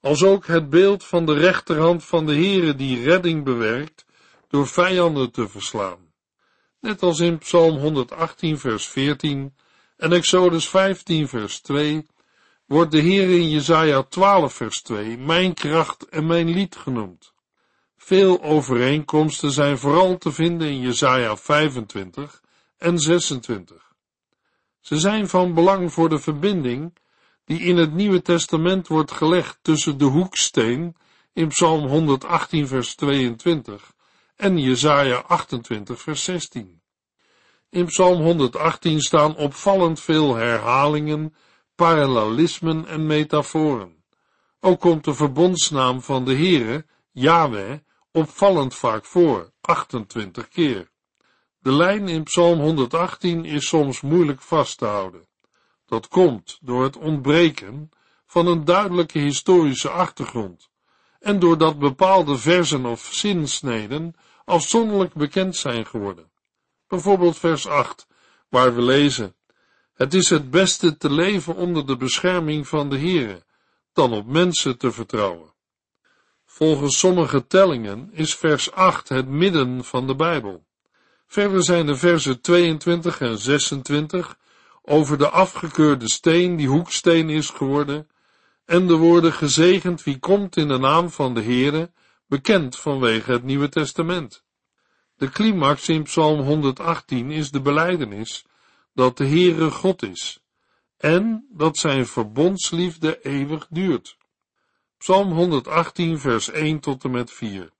als 0.00 0.22
ook 0.22 0.46
het 0.46 0.70
beeld 0.70 1.04
van 1.04 1.26
de 1.26 1.34
rechterhand 1.34 2.04
van 2.04 2.26
de 2.26 2.34
Heere 2.34 2.74
die 2.74 3.02
redding 3.02 3.44
bewerkt 3.44 4.04
door 4.48 4.66
vijanden 4.66 5.30
te 5.30 5.48
verslaan. 5.48 6.12
Net 6.80 7.02
als 7.02 7.20
in 7.20 7.38
Psalm 7.38 7.78
118 7.78 8.58
vers 8.58 8.88
14 8.88 9.54
en 9.96 10.12
Exodus 10.12 10.68
15 10.68 11.28
vers 11.28 11.60
2, 11.60 12.06
wordt 12.66 12.90
de 12.90 13.00
Heer 13.00 13.30
in 13.30 13.50
Jesaja 13.50 14.02
12 14.02 14.54
vers 14.54 14.82
2 14.82 15.18
mijn 15.18 15.54
kracht 15.54 16.08
en 16.08 16.26
mijn 16.26 16.48
lied 16.48 16.76
genoemd. 16.76 17.34
Veel 18.06 18.42
overeenkomsten 18.42 19.50
zijn 19.50 19.78
vooral 19.78 20.18
te 20.18 20.32
vinden 20.32 20.68
in 20.68 20.80
Jesaja 20.80 21.36
25 21.36 22.42
en 22.78 22.98
26. 22.98 23.92
Ze 24.80 24.98
zijn 24.98 25.28
van 25.28 25.54
belang 25.54 25.92
voor 25.92 26.08
de 26.08 26.18
verbinding 26.18 26.96
die 27.44 27.60
in 27.60 27.76
het 27.76 27.92
Nieuwe 27.94 28.22
Testament 28.22 28.88
wordt 28.88 29.12
gelegd 29.12 29.58
tussen 29.62 29.98
de 29.98 30.04
hoeksteen 30.04 30.96
in 31.32 31.48
Psalm 31.48 31.86
118 31.86 32.66
vers 32.66 32.94
22 32.94 33.92
en 34.36 34.58
Jesaja 34.58 35.16
28 35.16 36.00
vers 36.00 36.24
16. 36.24 36.80
In 37.70 37.84
Psalm 37.84 38.22
118 38.22 39.00
staan 39.00 39.36
opvallend 39.36 40.00
veel 40.00 40.34
herhalingen, 40.34 41.34
parallelismen 41.74 42.86
en 42.86 43.06
metaforen. 43.06 44.04
Ook 44.60 44.80
komt 44.80 45.04
de 45.04 45.14
verbondsnaam 45.14 46.02
van 46.02 46.24
de 46.24 46.34
Heere, 46.34 46.86
Yahweh, 47.12 47.78
opvallend 48.16 48.74
vaak 48.74 49.04
voor, 49.04 49.52
28 49.60 50.48
keer. 50.48 50.90
De 51.58 51.72
lijn 51.72 52.08
in 52.08 52.22
Psalm 52.22 52.60
118 52.60 53.44
is 53.44 53.68
soms 53.68 54.00
moeilijk 54.00 54.40
vast 54.40 54.78
te 54.78 54.84
houden. 54.84 55.26
Dat 55.86 56.08
komt 56.08 56.58
door 56.60 56.82
het 56.82 56.96
ontbreken 56.96 57.90
van 58.26 58.46
een 58.46 58.64
duidelijke 58.64 59.18
historische 59.18 59.88
achtergrond 59.88 60.70
en 61.20 61.38
doordat 61.38 61.78
bepaalde 61.78 62.38
versen 62.38 62.86
of 62.86 63.08
zinsneden 63.12 64.14
afzonderlijk 64.44 65.14
bekend 65.14 65.56
zijn 65.56 65.86
geworden. 65.86 66.30
Bijvoorbeeld 66.88 67.38
vers 67.38 67.66
8, 67.66 68.06
waar 68.48 68.74
we 68.74 68.82
lezen, 68.82 69.34
Het 69.94 70.14
is 70.14 70.30
het 70.30 70.50
beste 70.50 70.96
te 70.96 71.10
leven 71.10 71.54
onder 71.54 71.86
de 71.86 71.96
bescherming 71.96 72.68
van 72.68 72.90
de 72.90 72.98
Heere, 72.98 73.44
dan 73.92 74.12
op 74.12 74.26
mensen 74.26 74.78
te 74.78 74.92
vertrouwen. 74.92 75.54
Volgens 76.56 76.98
sommige 76.98 77.46
tellingen 77.46 78.08
is 78.12 78.34
vers 78.34 78.72
8 78.72 79.08
het 79.08 79.28
midden 79.28 79.84
van 79.84 80.06
de 80.06 80.14
Bijbel. 80.14 80.64
Verder 81.26 81.64
zijn 81.64 81.86
de 81.86 81.96
versen 81.96 82.40
22 82.40 83.20
en 83.20 83.38
26 83.38 84.38
over 84.82 85.18
de 85.18 85.28
afgekeurde 85.28 86.08
steen 86.08 86.56
die 86.56 86.68
hoeksteen 86.68 87.30
is 87.30 87.48
geworden, 87.48 88.08
en 88.64 88.86
de 88.86 88.94
woorden 88.94 89.32
gezegend 89.32 90.02
wie 90.02 90.18
komt 90.18 90.56
in 90.56 90.68
de 90.68 90.78
naam 90.78 91.10
van 91.10 91.34
de 91.34 91.42
Heere, 91.42 91.90
bekend 92.26 92.78
vanwege 92.78 93.32
het 93.32 93.42
Nieuwe 93.42 93.68
Testament. 93.68 94.44
De 95.16 95.28
climax 95.28 95.88
in 95.88 96.02
Psalm 96.02 96.40
118 96.40 97.30
is 97.30 97.50
de 97.50 97.60
belijdenis 97.60 98.44
dat 98.94 99.16
de 99.16 99.26
Heere 99.26 99.70
God 99.70 100.02
is 100.02 100.40
en 100.96 101.46
dat 101.50 101.76
zijn 101.76 102.06
verbondsliefde 102.06 103.20
eeuwig 103.22 103.66
duurt. 103.70 104.16
Psalm 104.98 105.32
118 105.32 106.18
vers 106.18 106.50
1 106.50 106.80
tot 106.80 107.04
en 107.04 107.10
met 107.10 107.30
4. 107.30 107.70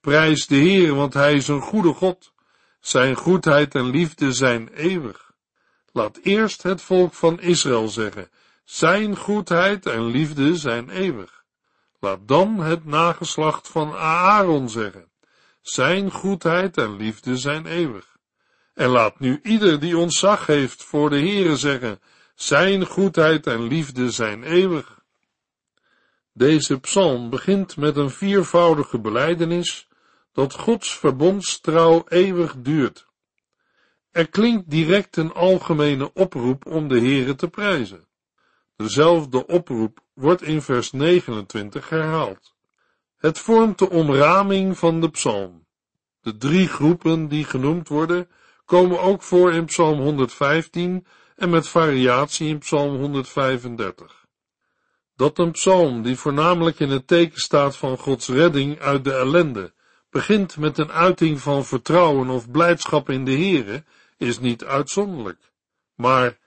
Prijs 0.00 0.46
de 0.46 0.56
Heere, 0.56 0.94
want 0.94 1.14
hij 1.14 1.34
is 1.34 1.48
een 1.48 1.60
goede 1.60 1.92
God. 1.92 2.32
Zijn 2.80 3.14
goedheid 3.14 3.74
en 3.74 3.90
liefde 3.90 4.32
zijn 4.32 4.68
eeuwig. 4.68 5.32
Laat 5.92 6.18
eerst 6.22 6.62
het 6.62 6.82
volk 6.82 7.14
van 7.14 7.40
Israël 7.40 7.88
zeggen, 7.88 8.30
zijn 8.64 9.16
goedheid 9.16 9.86
en 9.86 10.06
liefde 10.06 10.56
zijn 10.56 10.88
eeuwig. 10.90 11.44
Laat 12.00 12.28
dan 12.28 12.58
het 12.60 12.84
nageslacht 12.84 13.68
van 13.68 13.94
Aaron 13.94 14.68
zeggen, 14.68 15.10
zijn 15.60 16.10
goedheid 16.10 16.76
en 16.76 16.96
liefde 16.96 17.36
zijn 17.36 17.66
eeuwig. 17.66 18.16
En 18.74 18.88
laat 18.88 19.20
nu 19.20 19.40
ieder 19.42 19.80
die 19.80 19.98
ontzag 19.98 20.46
heeft 20.46 20.84
voor 20.84 21.10
de 21.10 21.18
Heere 21.18 21.56
zeggen, 21.56 22.00
zijn 22.34 22.86
goedheid 22.86 23.46
en 23.46 23.62
liefde 23.62 24.10
zijn 24.10 24.42
eeuwig. 24.42 25.03
Deze 26.36 26.80
psalm 26.80 27.30
begint 27.30 27.76
met 27.76 27.96
een 27.96 28.10
viervoudige 28.10 29.00
beleidenis 29.00 29.88
dat 30.32 30.52
Gods 30.54 30.98
verbondstrouw 30.98 32.04
eeuwig 32.08 32.54
duurt. 32.58 33.06
Er 34.10 34.28
klinkt 34.28 34.70
direct 34.70 35.16
een 35.16 35.32
algemene 35.32 36.12
oproep 36.12 36.66
om 36.66 36.88
de 36.88 36.98
Heere 36.98 37.34
te 37.34 37.48
prijzen. 37.48 38.06
Dezelfde 38.76 39.46
oproep 39.46 40.00
wordt 40.14 40.42
in 40.42 40.62
vers 40.62 40.92
29 40.92 41.88
herhaald. 41.88 42.54
Het 43.16 43.38
vormt 43.38 43.78
de 43.78 43.90
omraming 43.90 44.78
van 44.78 45.00
de 45.00 45.10
psalm. 45.10 45.66
De 46.20 46.36
drie 46.36 46.68
groepen 46.68 47.28
die 47.28 47.44
genoemd 47.44 47.88
worden, 47.88 48.28
komen 48.64 49.00
ook 49.00 49.22
voor 49.22 49.52
in 49.52 49.64
psalm 49.64 50.00
115 50.00 51.06
en 51.36 51.50
met 51.50 51.68
variatie 51.68 52.48
in 52.48 52.58
psalm 52.58 52.96
135. 52.96 54.23
Dat 55.16 55.38
een 55.38 55.52
psalm 55.52 56.02
die 56.02 56.16
voornamelijk 56.16 56.80
in 56.80 56.90
het 56.90 57.06
teken 57.06 57.40
staat 57.40 57.76
van 57.76 57.98
Gods 57.98 58.28
redding 58.28 58.80
uit 58.80 59.04
de 59.04 59.12
ellende, 59.12 59.72
begint 60.10 60.56
met 60.56 60.78
een 60.78 60.92
uiting 60.92 61.40
van 61.40 61.64
vertrouwen 61.64 62.28
of 62.28 62.50
blijdschap 62.50 63.10
in 63.10 63.24
de 63.24 63.36
Here, 63.36 63.84
is 64.18 64.38
niet 64.38 64.64
uitzonderlijk. 64.64 65.52
Maar 65.94 66.38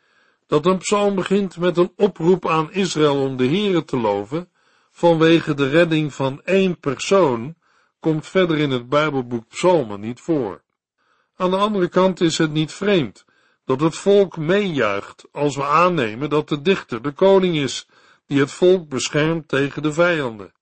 dat 0.48 0.66
een 0.66 0.78
psalm 0.78 1.16
begint 1.16 1.58
met 1.58 1.78
een 1.78 1.92
oproep 1.96 2.48
aan 2.48 2.72
Israël 2.72 3.22
om 3.22 3.38
de 3.38 3.48
Here 3.48 3.86
te 3.86 3.98
loven, 3.98 4.50
vanwege 4.92 5.54
de 5.54 5.70
redding 5.70 6.14
van 6.14 6.42
één 6.44 6.80
persoon, 6.80 7.56
komt 8.00 8.28
verder 8.28 8.58
in 8.58 8.72
het 8.72 8.90
Bijbelboek 8.90 9.48
Psalmen 9.48 10.00
niet 10.00 10.22
voor. 10.22 10.62
Aan 11.36 11.50
de 11.50 11.58
andere 11.58 11.88
kant 11.88 12.22
is 12.22 12.38
het 12.38 12.52
niet 12.52 12.74
vreemd 12.74 13.26
dat 13.66 13.80
het 13.80 13.96
volk 13.96 14.38
meejuicht 14.38 15.26
als 15.32 15.56
we 15.56 15.66
aannemen 15.66 16.30
dat 16.30 16.50
de 16.50 16.62
dichter 16.62 17.02
de 17.02 17.12
koning 17.12 17.56
is 17.56 17.88
die 18.28 18.40
het 18.40 18.52
volk 18.52 18.90
beschermt 18.90 19.48
tegen 19.48 19.82
de 19.82 19.94
vijanden. 19.94 20.54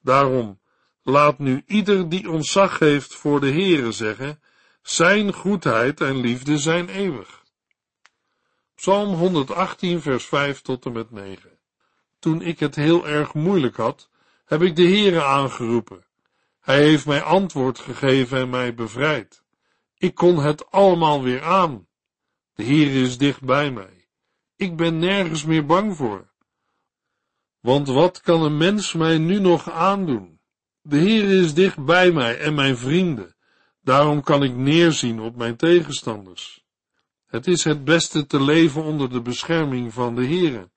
Daarom 0.00 0.60
laat 1.02 1.38
nu 1.38 1.62
ieder 1.66 2.08
die 2.08 2.30
ontzag 2.30 2.78
heeft 2.78 3.14
voor 3.14 3.40
de 3.40 3.50
Heere 3.50 3.92
zeggen, 3.92 4.40
zijn 4.82 5.32
goedheid 5.32 6.00
en 6.00 6.20
liefde 6.20 6.58
zijn 6.58 6.88
eeuwig. 6.88 7.42
Psalm 8.74 9.14
118 9.14 10.00
vers 10.00 10.24
5 10.24 10.60
tot 10.60 10.86
en 10.86 10.92
met 10.92 11.10
9 11.10 11.58
Toen 12.18 12.42
ik 12.42 12.58
het 12.58 12.74
heel 12.74 13.08
erg 13.08 13.34
moeilijk 13.34 13.76
had, 13.76 14.08
heb 14.44 14.62
ik 14.62 14.76
de 14.76 14.82
Heere 14.82 15.22
aangeroepen. 15.22 16.06
Hij 16.60 16.82
heeft 16.82 17.06
mij 17.06 17.22
antwoord 17.22 17.78
gegeven 17.78 18.38
en 18.38 18.50
mij 18.50 18.74
bevrijd. 18.74 19.42
Ik 19.96 20.14
kon 20.14 20.38
het 20.38 20.70
allemaal 20.70 21.22
weer 21.22 21.42
aan. 21.42 21.88
De 22.54 22.62
Heer 22.62 23.02
is 23.02 23.18
dicht 23.18 23.42
bij 23.42 23.70
mij. 23.70 24.08
Ik 24.56 24.76
ben 24.76 24.98
nergens 24.98 25.44
meer 25.44 25.66
bang 25.66 25.96
voor. 25.96 26.27
Want 27.60 27.88
wat 27.88 28.20
kan 28.20 28.42
een 28.42 28.56
mens 28.56 28.92
mij 28.92 29.18
nu 29.18 29.40
nog 29.40 29.70
aandoen? 29.70 30.40
De 30.80 30.96
Heer 30.96 31.24
is 31.24 31.54
dicht 31.54 31.84
bij 31.84 32.12
mij 32.12 32.38
en 32.38 32.54
mijn 32.54 32.76
vrienden. 32.76 33.36
Daarom 33.80 34.22
kan 34.22 34.42
ik 34.42 34.56
neerzien 34.56 35.20
op 35.20 35.36
mijn 35.36 35.56
tegenstanders. 35.56 36.64
Het 37.26 37.46
is 37.46 37.64
het 37.64 37.84
beste 37.84 38.26
te 38.26 38.42
leven 38.42 38.82
onder 38.82 39.10
de 39.10 39.22
bescherming 39.22 39.92
van 39.92 40.14
de 40.14 40.26
Heere. 40.26 40.70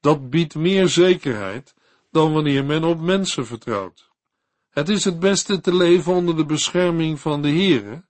Dat 0.00 0.30
biedt 0.30 0.54
meer 0.54 0.88
zekerheid 0.88 1.74
dan 2.10 2.32
wanneer 2.32 2.64
men 2.64 2.84
op 2.84 3.00
mensen 3.00 3.46
vertrouwt. 3.46 4.10
Het 4.70 4.88
is 4.88 5.04
het 5.04 5.18
beste 5.18 5.60
te 5.60 5.74
leven 5.74 6.12
onder 6.12 6.36
de 6.36 6.44
bescherming 6.44 7.20
van 7.20 7.42
de 7.42 7.48
Heere. 7.48 8.04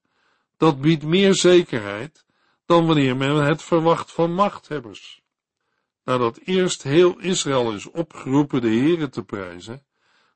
Dat 0.56 0.80
biedt 0.80 1.02
meer 1.02 1.34
zekerheid 1.34 2.24
dan 2.64 2.86
wanneer 2.86 3.16
men 3.16 3.44
het 3.44 3.62
verwacht 3.62 4.12
van 4.12 4.32
machthebbers. 4.32 5.22
Nadat 6.06 6.38
eerst 6.44 6.82
heel 6.82 7.18
Israël 7.18 7.72
is 7.72 7.90
opgeroepen 7.90 8.60
de 8.60 8.68
Heere 8.68 9.08
te 9.08 9.22
prijzen, 9.22 9.82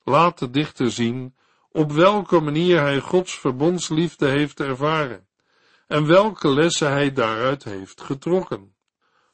laat 0.05 0.39
de 0.39 0.50
dichter 0.50 0.91
zien 0.91 1.35
op 1.73 1.93
welke 1.93 2.41
manier 2.41 2.81
hij 2.81 3.00
Gods 3.00 3.39
verbondsliefde 3.39 4.29
heeft 4.29 4.61
ervaren 4.61 5.27
en 5.87 6.07
welke 6.07 6.49
lessen 6.49 6.91
hij 6.91 7.12
daaruit 7.12 7.65
heeft 7.65 8.00
getrokken. 8.00 8.75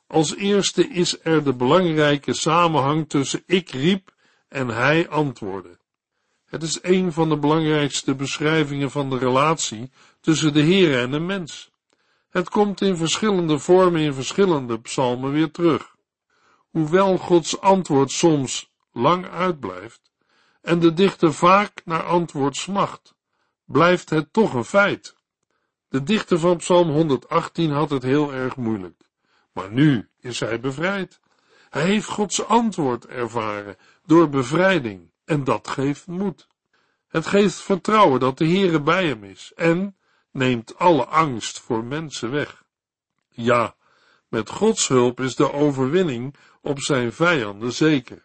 Als 0.07 0.37
eerste 0.37 0.89
is 0.89 1.19
er 1.23 1.45
de 1.45 1.55
belangrijke 1.55 2.33
samenhang 2.33 3.09
tussen 3.09 3.43
ik 3.47 3.71
riep 3.71 4.15
en 4.49 4.69
hij 4.69 5.09
antwoordde. 5.09 5.79
Het 6.47 6.63
is 6.63 6.79
een 6.83 7.13
van 7.13 7.29
de 7.29 7.39
belangrijkste 7.39 8.15
beschrijvingen 8.15 8.91
van 8.91 9.11
de 9.11 9.19
relatie 9.19 9.91
tussen 10.21 10.53
de 10.53 10.61
Heer 10.61 11.01
en 11.01 11.11
de 11.11 11.21
mens. 11.21 11.71
Het 12.29 12.49
komt 12.49 12.81
in 12.81 12.97
verschillende 12.97 13.59
vormen 13.59 14.01
in 14.01 14.15
verschillende 14.15 14.81
psalmen 14.81 15.33
weer 15.33 15.51
terug. 15.51 15.96
Hoewel 16.77 17.19
Gods 17.19 17.61
antwoord 17.61 18.11
soms 18.11 18.73
lang 18.93 19.27
uitblijft 19.27 20.11
en 20.61 20.79
de 20.79 20.93
dichter 20.93 21.33
vaak 21.33 21.83
naar 21.85 22.03
antwoord 22.03 22.57
smacht, 22.57 23.15
blijft 23.65 24.11
het 24.11 24.33
toch 24.33 24.55
een 24.55 24.65
feit. 24.65 25.17
De 25.89 26.03
dichter 26.03 26.39
van 26.39 26.57
Psalm 26.57 26.91
118 26.91 27.71
had 27.71 27.91
het 27.91 28.03
heel 28.03 28.33
erg 28.33 28.57
moeilijk, 28.57 29.03
maar 29.53 29.73
nu 29.73 30.09
is 30.21 30.41
hij 30.41 30.61
bevrijd. 30.61 31.21
Hij 31.71 31.85
heeft 31.85 32.09
Gods 32.09 32.45
antwoord 32.45 33.07
ervaren 33.07 33.77
door 34.05 34.29
bevrijding 34.29 35.11
en 35.25 35.45
dat 35.45 35.69
geeft 35.69 36.07
moed. 36.07 36.49
Het 37.09 37.27
geeft 37.27 37.61
vertrouwen 37.61 38.21
dat 38.21 38.39
de 38.39 38.47
Heere 38.47 38.81
bij 38.81 39.07
hem 39.07 39.25
is 39.25 39.53
en 39.55 39.97
neemt 40.31 40.79
alle 40.79 41.05
angst 41.05 41.61
voor 41.61 41.85
mensen 41.85 42.31
weg. 42.31 42.65
Ja, 43.29 43.77
met 44.29 44.51
Gods 44.51 44.89
hulp 44.89 45.21
is 45.21 45.37
de 45.37 45.53
overwinning 45.53 46.35
op 46.67 46.81
zijn 46.81 47.13
vijanden 47.13 47.73
zeker. 47.73 48.23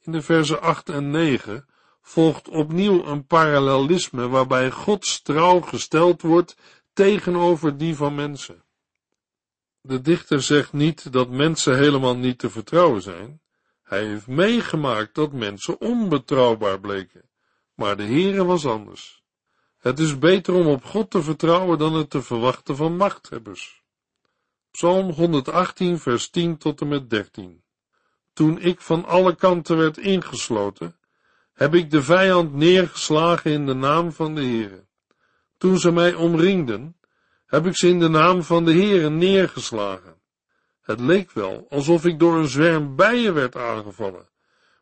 In 0.00 0.12
de 0.12 0.22
versen 0.22 0.60
8 0.60 0.88
en 0.88 1.10
9 1.10 1.66
volgt 2.00 2.48
opnieuw 2.48 3.04
een 3.04 3.26
parallelisme 3.26 4.28
waarbij 4.28 4.70
Gods 4.70 5.22
trouw 5.22 5.60
gesteld 5.60 6.22
wordt 6.22 6.56
tegenover 6.92 7.76
die 7.76 7.96
van 7.96 8.14
mensen. 8.14 8.64
De 9.80 10.00
dichter 10.00 10.42
zegt 10.42 10.72
niet 10.72 11.12
dat 11.12 11.28
mensen 11.28 11.76
helemaal 11.76 12.16
niet 12.16 12.38
te 12.38 12.50
vertrouwen 12.50 13.02
zijn. 13.02 13.40
Hij 13.82 14.06
heeft 14.06 14.26
meegemaakt 14.26 15.14
dat 15.14 15.32
mensen 15.32 15.80
onbetrouwbaar 15.80 16.80
bleken. 16.80 17.30
Maar 17.74 17.96
de 17.96 18.02
Heere 18.02 18.44
was 18.44 18.66
anders. 18.66 19.22
Het 19.78 19.98
is 19.98 20.18
beter 20.18 20.54
om 20.54 20.66
op 20.66 20.84
God 20.84 21.10
te 21.10 21.22
vertrouwen 21.22 21.78
dan 21.78 21.94
het 21.94 22.10
te 22.10 22.22
verwachten 22.22 22.76
van 22.76 22.96
machthebbers. 22.96 23.84
Psalm 24.76 25.10
118, 25.10 25.98
vers 25.98 26.30
10 26.30 26.56
tot 26.56 26.80
en 26.80 26.88
met 26.88 27.10
13. 27.10 27.62
Toen 28.32 28.58
ik 28.60 28.80
van 28.80 29.04
alle 29.04 29.34
kanten 29.34 29.76
werd 29.76 29.98
ingesloten, 29.98 30.96
heb 31.52 31.74
ik 31.74 31.90
de 31.90 32.02
vijand 32.02 32.54
neergeslagen 32.54 33.50
in 33.50 33.66
de 33.66 33.74
naam 33.74 34.12
van 34.12 34.34
de 34.34 34.40
Heere. 34.40 34.86
Toen 35.58 35.78
ze 35.78 35.92
mij 35.92 36.14
omringden, 36.14 36.96
heb 37.46 37.66
ik 37.66 37.76
ze 37.76 37.88
in 37.88 37.98
de 37.98 38.08
naam 38.08 38.42
van 38.42 38.64
de 38.64 38.72
Heere 38.72 39.10
neergeslagen. 39.10 40.20
Het 40.80 41.00
leek 41.00 41.32
wel 41.32 41.66
alsof 41.70 42.04
ik 42.04 42.18
door 42.18 42.36
een 42.36 42.48
zwerm 42.48 42.96
bijen 42.96 43.34
werd 43.34 43.56
aangevallen, 43.56 44.28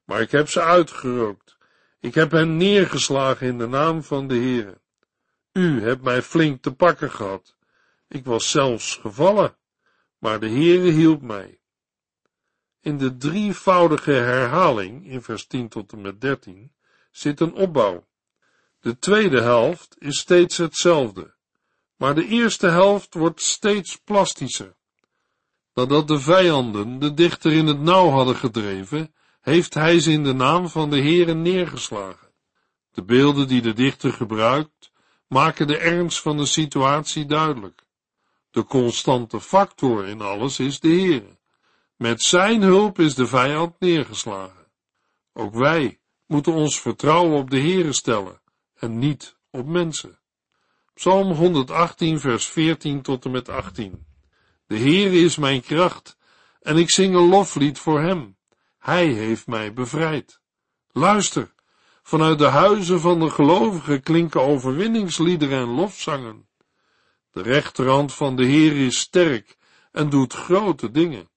maar 0.04 0.20
ik 0.20 0.30
heb 0.30 0.48
ze 0.48 0.60
uitgerookt. 0.60 1.56
Ik 2.00 2.14
heb 2.14 2.30
hen 2.30 2.56
neergeslagen 2.56 3.46
in 3.46 3.58
de 3.58 3.68
naam 3.68 4.02
van 4.02 4.28
de 4.28 4.34
Heere. 4.34 4.80
U 5.52 5.82
hebt 5.82 6.02
mij 6.02 6.22
flink 6.22 6.62
te 6.62 6.74
pakken 6.74 7.10
gehad. 7.10 7.56
Ik 8.08 8.24
was 8.24 8.50
zelfs 8.50 8.96
gevallen, 8.96 9.56
maar 10.24 10.40
de 10.40 10.48
Heere 10.48 10.90
hielp 10.90 11.22
mij. 11.22 11.58
In 12.80 12.98
de 12.98 13.16
drievoudige 13.16 14.12
herhaling 14.12 15.06
in 15.06 15.22
vers 15.22 15.46
10 15.46 15.68
tot 15.68 15.92
en 15.92 16.00
met 16.00 16.20
13 16.20 16.72
zit 17.10 17.40
een 17.40 17.54
opbouw. 17.54 18.06
De 18.80 18.98
tweede 18.98 19.40
helft 19.40 19.96
is 19.98 20.18
steeds 20.18 20.56
hetzelfde, 20.56 21.34
maar 21.96 22.14
de 22.14 22.26
eerste 22.26 22.66
helft 22.66 23.14
wordt 23.14 23.40
steeds 23.40 23.96
plastischer. 23.96 24.76
Nadat 25.74 26.08
de 26.08 26.20
vijanden 26.20 26.98
de 26.98 27.14
dichter 27.14 27.52
in 27.52 27.66
het 27.66 27.80
nauw 27.80 28.08
hadden 28.08 28.36
gedreven, 28.36 29.14
heeft 29.40 29.74
hij 29.74 30.00
ze 30.00 30.12
in 30.12 30.24
de 30.24 30.34
naam 30.34 30.68
van 30.68 30.90
de 30.90 30.98
Heere 30.98 31.34
neergeslagen. 31.34 32.32
De 32.90 33.02
beelden 33.02 33.48
die 33.48 33.62
de 33.62 33.72
dichter 33.72 34.12
gebruikt, 34.12 34.92
maken 35.28 35.66
de 35.66 35.78
ernst 35.78 36.20
van 36.20 36.36
de 36.36 36.46
situatie 36.46 37.26
duidelijk. 37.26 37.83
De 38.54 38.64
constante 38.64 39.40
factor 39.40 40.06
in 40.06 40.20
alles 40.20 40.58
is 40.58 40.80
de 40.80 40.88
Heere. 40.88 41.38
Met 41.96 42.22
zijn 42.22 42.62
hulp 42.62 42.98
is 42.98 43.14
de 43.14 43.26
vijand 43.26 43.80
neergeslagen. 43.80 44.66
Ook 45.32 45.54
wij 45.54 46.00
moeten 46.26 46.52
ons 46.52 46.80
vertrouwen 46.80 47.38
op 47.38 47.50
de 47.50 47.60
Heere 47.60 47.92
stellen 47.92 48.40
en 48.74 48.98
niet 48.98 49.36
op 49.50 49.66
mensen. 49.66 50.18
Psalm 50.94 51.32
118 51.32 52.20
vers 52.20 52.46
14 52.46 53.02
tot 53.02 53.24
en 53.24 53.30
met 53.30 53.48
18. 53.48 54.06
De 54.66 54.78
Heere 54.78 55.16
is 55.16 55.36
mijn 55.36 55.60
kracht 55.60 56.16
en 56.60 56.76
ik 56.76 56.90
zing 56.90 57.14
een 57.14 57.28
loflied 57.28 57.78
voor 57.78 58.00
hem. 58.00 58.36
Hij 58.78 59.06
heeft 59.06 59.46
mij 59.46 59.72
bevrijd. 59.72 60.40
Luister, 60.92 61.54
Vanuit 62.02 62.38
de 62.38 62.46
huizen 62.46 63.00
van 63.00 63.20
de 63.20 63.30
gelovigen 63.30 64.02
klinken 64.02 64.42
overwinningsliederen 64.42 65.58
en 65.58 65.68
lofzangen. 65.68 66.48
De 67.34 67.42
rechterhand 67.42 68.14
van 68.14 68.36
de 68.36 68.44
Heer 68.44 68.86
is 68.86 68.98
sterk 68.98 69.56
en 69.92 70.08
doet 70.08 70.32
grote 70.32 70.90
dingen. 70.90 71.28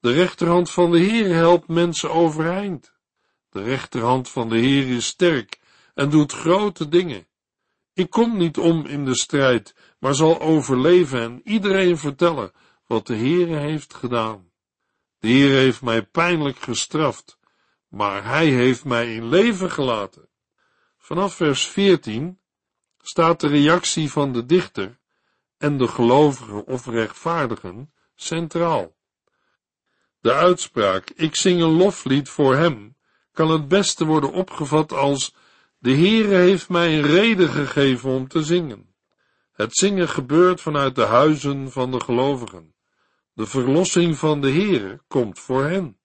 De 0.00 0.12
rechterhand 0.12 0.70
van 0.70 0.90
de 0.90 0.98
Heer 0.98 1.34
helpt 1.34 1.68
mensen 1.68 2.10
overeind. 2.10 2.92
De 3.50 3.62
rechterhand 3.62 4.28
van 4.28 4.48
de 4.48 4.58
Heer 4.58 4.96
is 4.96 5.06
sterk 5.06 5.60
en 5.94 6.10
doet 6.10 6.32
grote 6.32 6.88
dingen. 6.88 7.26
Ik 7.92 8.10
kom 8.10 8.36
niet 8.36 8.58
om 8.58 8.86
in 8.86 9.04
de 9.04 9.16
strijd, 9.16 9.74
maar 9.98 10.14
zal 10.14 10.40
overleven 10.40 11.20
en 11.20 11.40
iedereen 11.44 11.98
vertellen 11.98 12.52
wat 12.86 13.06
de 13.06 13.16
Heere 13.16 13.56
heeft 13.56 13.94
gedaan. 13.94 14.50
De 15.18 15.28
Heer 15.28 15.50
heeft 15.50 15.82
mij 15.82 16.02
pijnlijk 16.02 16.58
gestraft, 16.58 17.38
maar 17.88 18.24
hij 18.24 18.46
heeft 18.46 18.84
mij 18.84 19.14
in 19.14 19.28
leven 19.28 19.70
gelaten. 19.70 20.28
Vanaf 20.98 21.34
vers 21.34 21.66
14 21.66 22.40
staat 23.00 23.40
de 23.40 23.48
reactie 23.48 24.10
van 24.10 24.32
de 24.32 24.46
dichter 24.46 24.98
en 25.58 25.78
de 25.78 25.88
gelovigen 25.88 26.66
of 26.66 26.86
rechtvaardigen 26.86 27.92
centraal. 28.14 28.94
De 30.20 30.32
uitspraak, 30.32 31.10
ik 31.14 31.34
zing 31.34 31.62
een 31.62 31.76
loflied 31.76 32.28
voor 32.28 32.54
hem, 32.54 32.96
kan 33.32 33.50
het 33.50 33.68
beste 33.68 34.04
worden 34.04 34.32
opgevat 34.32 34.92
als, 34.92 35.34
de 35.78 35.90
Heere 35.90 36.34
heeft 36.34 36.68
mij 36.68 36.98
een 36.98 37.06
reden 37.06 37.48
gegeven 37.48 38.10
om 38.10 38.28
te 38.28 38.42
zingen. 38.42 38.94
Het 39.52 39.76
zingen 39.76 40.08
gebeurt 40.08 40.60
vanuit 40.60 40.94
de 40.94 41.04
huizen 41.04 41.70
van 41.70 41.90
de 41.90 42.00
gelovigen. 42.00 42.74
De 43.32 43.46
verlossing 43.46 44.18
van 44.18 44.40
de 44.40 44.50
Heere 44.50 45.00
komt 45.08 45.38
voor 45.38 45.64
hen. 45.64 45.98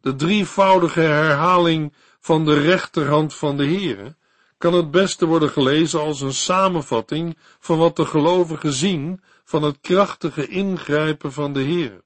De 0.00 0.14
drievoudige 0.14 1.00
herhaling 1.00 1.94
van 2.20 2.44
de 2.44 2.60
rechterhand 2.60 3.34
van 3.34 3.56
de 3.56 3.64
Heere 3.64 4.16
kan 4.60 4.74
het 4.74 4.90
beste 4.90 5.26
worden 5.26 5.50
gelezen 5.50 6.00
als 6.00 6.20
een 6.20 6.34
samenvatting 6.34 7.36
van 7.58 7.78
wat 7.78 7.96
de 7.96 8.06
gelovigen 8.06 8.72
zien 8.72 9.22
van 9.44 9.62
het 9.62 9.80
krachtige 9.80 10.46
ingrijpen 10.46 11.32
van 11.32 11.52
de 11.52 11.62
Heere. 11.62 12.04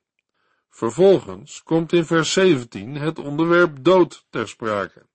Vervolgens 0.70 1.62
komt 1.62 1.92
in 1.92 2.04
vers 2.04 2.32
17 2.32 2.94
het 2.94 3.18
onderwerp 3.18 3.84
dood 3.84 4.24
ter 4.30 4.48
sprake. 4.48 5.06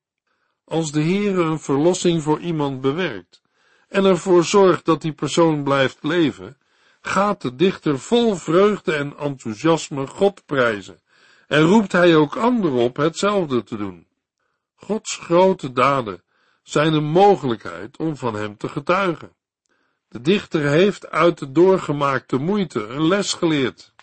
Als 0.66 0.92
de 0.92 1.02
Heere 1.02 1.42
een 1.42 1.60
verlossing 1.60 2.24
voor 2.24 2.40
iemand 2.40 2.82
bewerkt 2.82 3.42
en 3.88 4.06
ervoor 4.06 4.44
zorgt 4.44 4.86
dat 4.86 5.02
die 5.02 5.14
persoon 5.14 5.64
blijft 5.64 5.98
leven, 6.02 6.58
gaat 7.02 7.42
de 7.42 7.56
dichter 7.56 8.00
vol 8.00 8.36
vreugde 8.36 8.96
en 8.96 9.18
enthousiasme 9.18 10.08
God 10.08 10.46
prijzen 10.46 11.00
en 11.48 11.62
roept 11.62 11.92
hij 11.92 12.16
ook 12.16 12.36
anderen 12.36 12.80
op 12.80 12.96
hetzelfde 12.96 13.64
te 13.64 13.78
doen. 13.78 14.08
Gods 14.76 15.18
grote 15.18 15.72
daden 15.72 16.24
zijn 16.70 16.94
een 16.94 17.10
mogelijkheid 17.12 17.98
om 17.98 18.18
van 18.18 18.34
hem 18.34 18.58
te 18.58 18.70
getuigen. 18.70 19.34
De 20.08 20.22
dichter 20.22 20.62
heeft 20.62 21.10
uit 21.10 21.38
de 21.38 21.52
doorgemaakte 21.52 22.38
moeite 22.38 22.88
een 22.88 23.08
les 23.08 23.34
geleerd. 23.34 23.94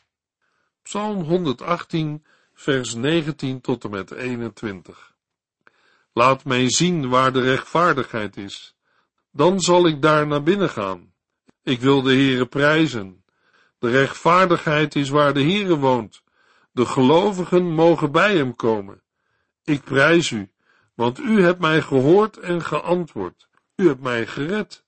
Psalm 0.82 1.22
118, 1.22 2.24
vers 2.54 2.94
19 2.94 3.60
tot 3.60 3.84
en 3.84 3.90
met 3.90 4.10
21. 4.10 5.14
Laat 6.12 6.44
mij 6.44 6.70
zien 6.70 7.08
waar 7.08 7.32
de 7.32 7.40
rechtvaardigheid 7.40 8.36
is. 8.36 8.76
Dan 9.30 9.60
zal 9.60 9.86
ik 9.86 10.02
daar 10.02 10.26
naar 10.26 10.42
binnen 10.42 10.70
gaan. 10.70 11.12
Ik 11.62 11.80
wil 11.80 12.02
de 12.02 12.12
Heere 12.12 12.46
prijzen. 12.46 13.24
De 13.78 13.90
rechtvaardigheid 13.90 14.94
is 14.94 15.08
waar 15.08 15.34
de 15.34 15.42
Heere 15.42 15.76
woont. 15.76 16.22
De 16.72 16.86
gelovigen 16.86 17.64
mogen 17.64 18.12
bij 18.12 18.36
hem 18.36 18.56
komen. 18.56 19.02
Ik 19.64 19.82
prijs 19.82 20.30
u, 20.30 20.50
want 20.96 21.18
u 21.18 21.42
hebt 21.42 21.60
mij 21.60 21.82
gehoord 21.82 22.36
en 22.36 22.62
geantwoord. 22.62 23.48
U 23.76 23.86
hebt 23.86 24.00
mij 24.00 24.26
gered. 24.26 24.84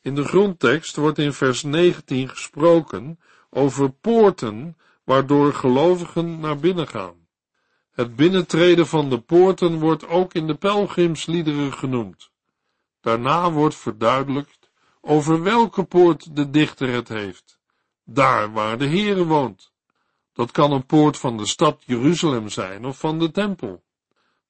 In 0.00 0.14
de 0.14 0.24
grondtekst 0.24 0.96
wordt 0.96 1.18
in 1.18 1.32
vers 1.32 1.62
19 1.62 2.28
gesproken 2.28 3.20
over 3.50 3.90
poorten 3.90 4.76
waardoor 5.04 5.54
gelovigen 5.54 6.40
naar 6.40 6.58
binnen 6.58 6.88
gaan. 6.88 7.28
Het 7.90 8.16
binnentreden 8.16 8.86
van 8.86 9.10
de 9.10 9.20
poorten 9.20 9.78
wordt 9.78 10.06
ook 10.06 10.34
in 10.34 10.46
de 10.46 10.54
pelgrimsliederen 10.54 11.72
genoemd. 11.72 12.30
Daarna 13.00 13.52
wordt 13.52 13.74
verduidelijkt 13.74 14.70
over 15.00 15.42
welke 15.42 15.84
poort 15.84 16.36
de 16.36 16.50
dichter 16.50 16.88
het 16.88 17.08
heeft. 17.08 17.58
Daar 18.04 18.52
waar 18.52 18.78
de 18.78 18.86
Heere 18.86 19.24
woont. 19.24 19.72
Dat 20.32 20.50
kan 20.50 20.72
een 20.72 20.86
poort 20.86 21.16
van 21.16 21.36
de 21.36 21.46
stad 21.46 21.82
Jeruzalem 21.86 22.48
zijn 22.48 22.84
of 22.84 22.98
van 22.98 23.18
de 23.18 23.30
tempel. 23.30 23.82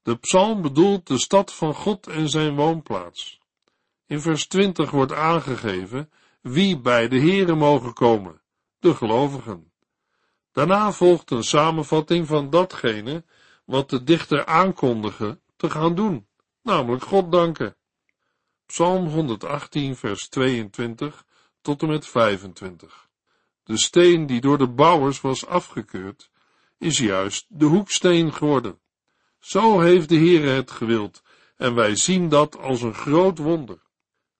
De 0.02 0.16
psalm 0.16 0.62
bedoelt 0.62 1.06
de 1.06 1.18
stad 1.18 1.52
van 1.54 1.74
God 1.74 2.06
en 2.06 2.28
zijn 2.28 2.54
woonplaats. 2.54 3.40
In 4.06 4.20
vers 4.20 4.46
20 4.46 4.90
wordt 4.90 5.12
aangegeven 5.12 6.10
wie 6.40 6.80
bij 6.80 7.08
de 7.08 7.18
Heere 7.18 7.54
mogen 7.54 7.92
komen, 7.92 8.42
de 8.78 8.94
gelovigen. 8.94 9.72
Daarna 10.52 10.92
volgt 10.92 11.30
een 11.30 11.44
samenvatting 11.44 12.26
van 12.26 12.50
datgene 12.50 13.24
wat 13.64 13.90
de 13.90 14.02
dichter 14.02 14.46
aankondigde 14.46 15.40
te 15.56 15.70
gaan 15.70 15.94
doen, 15.94 16.26
namelijk 16.62 17.02
God 17.02 17.32
danken. 17.32 17.76
Psalm 18.66 19.06
118, 19.06 19.96
vers 19.96 20.28
22 20.28 21.24
tot 21.60 21.82
en 21.82 21.88
met 21.88 22.06
25. 22.06 23.08
De 23.62 23.78
steen 23.78 24.26
die 24.26 24.40
door 24.40 24.58
de 24.58 24.68
bouwers 24.68 25.20
was 25.20 25.46
afgekeurd, 25.46 26.30
is 26.78 26.98
juist 26.98 27.46
de 27.48 27.64
hoeksteen 27.64 28.32
geworden. 28.32 28.80
Zo 29.40 29.80
heeft 29.80 30.08
de 30.08 30.16
Heere 30.16 30.48
het 30.48 30.70
gewild, 30.70 31.22
en 31.56 31.74
wij 31.74 31.96
zien 31.96 32.28
dat 32.28 32.58
als 32.58 32.82
een 32.82 32.94
groot 32.94 33.38
wonder. 33.38 33.78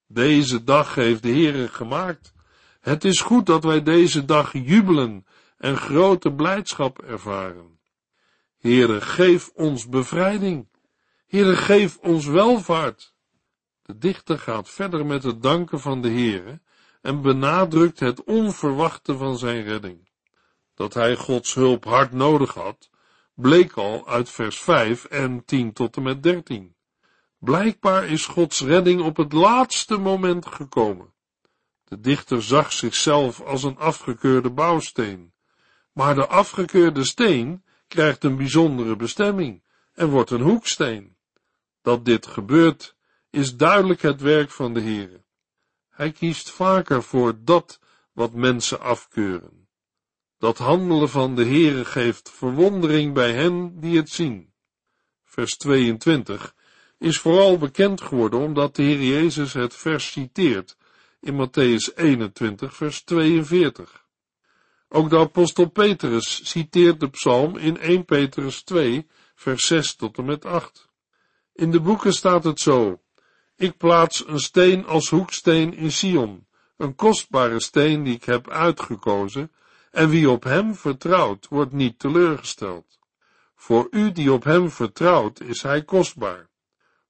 Deze 0.07 0.63
dag 0.63 0.95
heeft 0.95 1.23
de 1.23 1.31
Heere 1.31 1.67
gemaakt. 1.67 2.33
Het 2.79 3.03
is 3.03 3.21
goed 3.21 3.45
dat 3.45 3.63
wij 3.63 3.83
deze 3.83 4.25
dag 4.25 4.53
jubelen 4.53 5.25
en 5.57 5.77
grote 5.77 6.33
blijdschap 6.33 7.01
ervaren. 7.01 7.79
Heere, 8.57 9.01
geef 9.01 9.49
ons 9.53 9.87
bevrijding. 9.87 10.67
Heere, 11.27 11.55
geef 11.55 11.97
ons 11.97 12.25
welvaart. 12.25 13.13
De 13.81 13.97
dichter 13.97 14.39
gaat 14.39 14.69
verder 14.69 15.05
met 15.05 15.23
het 15.23 15.41
danken 15.41 15.79
van 15.79 16.01
de 16.01 16.09
Heere 16.09 16.61
en 17.01 17.21
benadrukt 17.21 17.99
het 17.99 18.23
onverwachte 18.23 19.17
van 19.17 19.37
zijn 19.37 19.63
redding. 19.63 20.09
Dat 20.75 20.93
hij 20.93 21.15
Gods 21.15 21.53
hulp 21.53 21.85
hard 21.85 22.11
nodig 22.11 22.53
had, 22.53 22.89
bleek 23.33 23.73
al 23.73 24.07
uit 24.07 24.29
vers 24.29 24.59
5 24.59 25.05
en 25.05 25.45
10 25.45 25.73
tot 25.73 25.95
en 25.95 26.03
met 26.03 26.23
13. 26.23 26.75
Blijkbaar 27.37 28.05
is 28.05 28.25
Gods 28.25 28.61
redding 28.61 29.01
op 29.01 29.17
het 29.17 29.33
laatste 29.33 29.97
moment 29.97 30.45
gekomen. 30.45 31.13
De 31.83 31.99
dichter 31.99 32.43
zag 32.43 32.71
zichzelf 32.71 33.41
als 33.41 33.63
een 33.63 33.77
afgekeurde 33.77 34.51
bouwsteen, 34.51 35.33
maar 35.91 36.15
de 36.15 36.27
afgekeurde 36.27 37.03
steen 37.03 37.63
krijgt 37.87 38.23
een 38.23 38.35
bijzondere 38.35 38.95
bestemming 38.95 39.63
en 39.93 40.09
wordt 40.09 40.29
een 40.29 40.41
hoeksteen. 40.41 41.17
Dat 41.81 42.05
dit 42.05 42.27
gebeurt, 42.27 42.95
is 43.29 43.55
duidelijk 43.55 44.01
het 44.01 44.21
werk 44.21 44.51
van 44.51 44.73
de 44.73 44.81
Heere. 44.81 45.23
Hij 45.89 46.11
kiest 46.11 46.49
vaker 46.49 47.03
voor 47.03 47.43
dat 47.43 47.79
wat 48.13 48.33
mensen 48.33 48.79
afkeuren. 48.79 49.60
Dat 50.41 50.57
handelen 50.57 51.09
van 51.09 51.35
de 51.35 51.45
Heere 51.45 51.85
geeft 51.85 52.29
verwondering 52.29 53.13
bij 53.13 53.33
hen 53.33 53.79
die 53.79 53.97
het 53.97 54.09
zien. 54.09 54.53
Vers 55.23 55.57
22 55.57 56.55
is 56.97 57.19
vooral 57.19 57.57
bekend 57.57 58.01
geworden 58.01 58.39
omdat 58.39 58.75
de 58.75 58.83
Heer 58.83 59.03
Jezus 59.03 59.53
het 59.53 59.75
vers 59.75 60.11
citeert 60.11 60.77
in 61.19 61.47
Matthäus 61.47 61.95
21, 61.95 62.75
vers 62.75 63.03
42. 63.03 64.05
Ook 64.89 65.09
de 65.09 65.17
apostel 65.17 65.69
Petrus 65.69 66.49
citeert 66.49 66.99
de 66.99 67.09
psalm 67.09 67.57
in 67.57 67.77
1 67.77 68.05
Petrus 68.05 68.63
2, 68.63 69.07
vers 69.35 69.65
6 69.67 69.95
tot 69.95 70.17
en 70.17 70.25
met 70.25 70.45
8. 70.45 70.89
In 71.53 71.71
de 71.71 71.79
boeken 71.79 72.13
staat 72.13 72.43
het 72.43 72.59
zo, 72.59 73.01
ik 73.55 73.77
plaats 73.77 74.27
een 74.27 74.39
steen 74.39 74.85
als 74.85 75.09
hoeksteen 75.09 75.73
in 75.73 75.91
Sion, 75.91 76.47
een 76.77 76.95
kostbare 76.95 77.61
steen 77.61 78.03
die 78.03 78.15
ik 78.15 78.23
heb 78.23 78.49
uitgekozen, 78.49 79.51
en 79.91 80.09
wie 80.09 80.29
op 80.29 80.43
hem 80.43 80.75
vertrouwt, 80.75 81.47
wordt 81.47 81.71
niet 81.71 81.99
teleurgesteld. 81.99 82.99
Voor 83.55 83.87
u 83.91 84.11
die 84.11 84.33
op 84.33 84.43
hem 84.43 84.69
vertrouwt, 84.69 85.41
is 85.41 85.61
hij 85.61 85.83
kostbaar. 85.83 86.49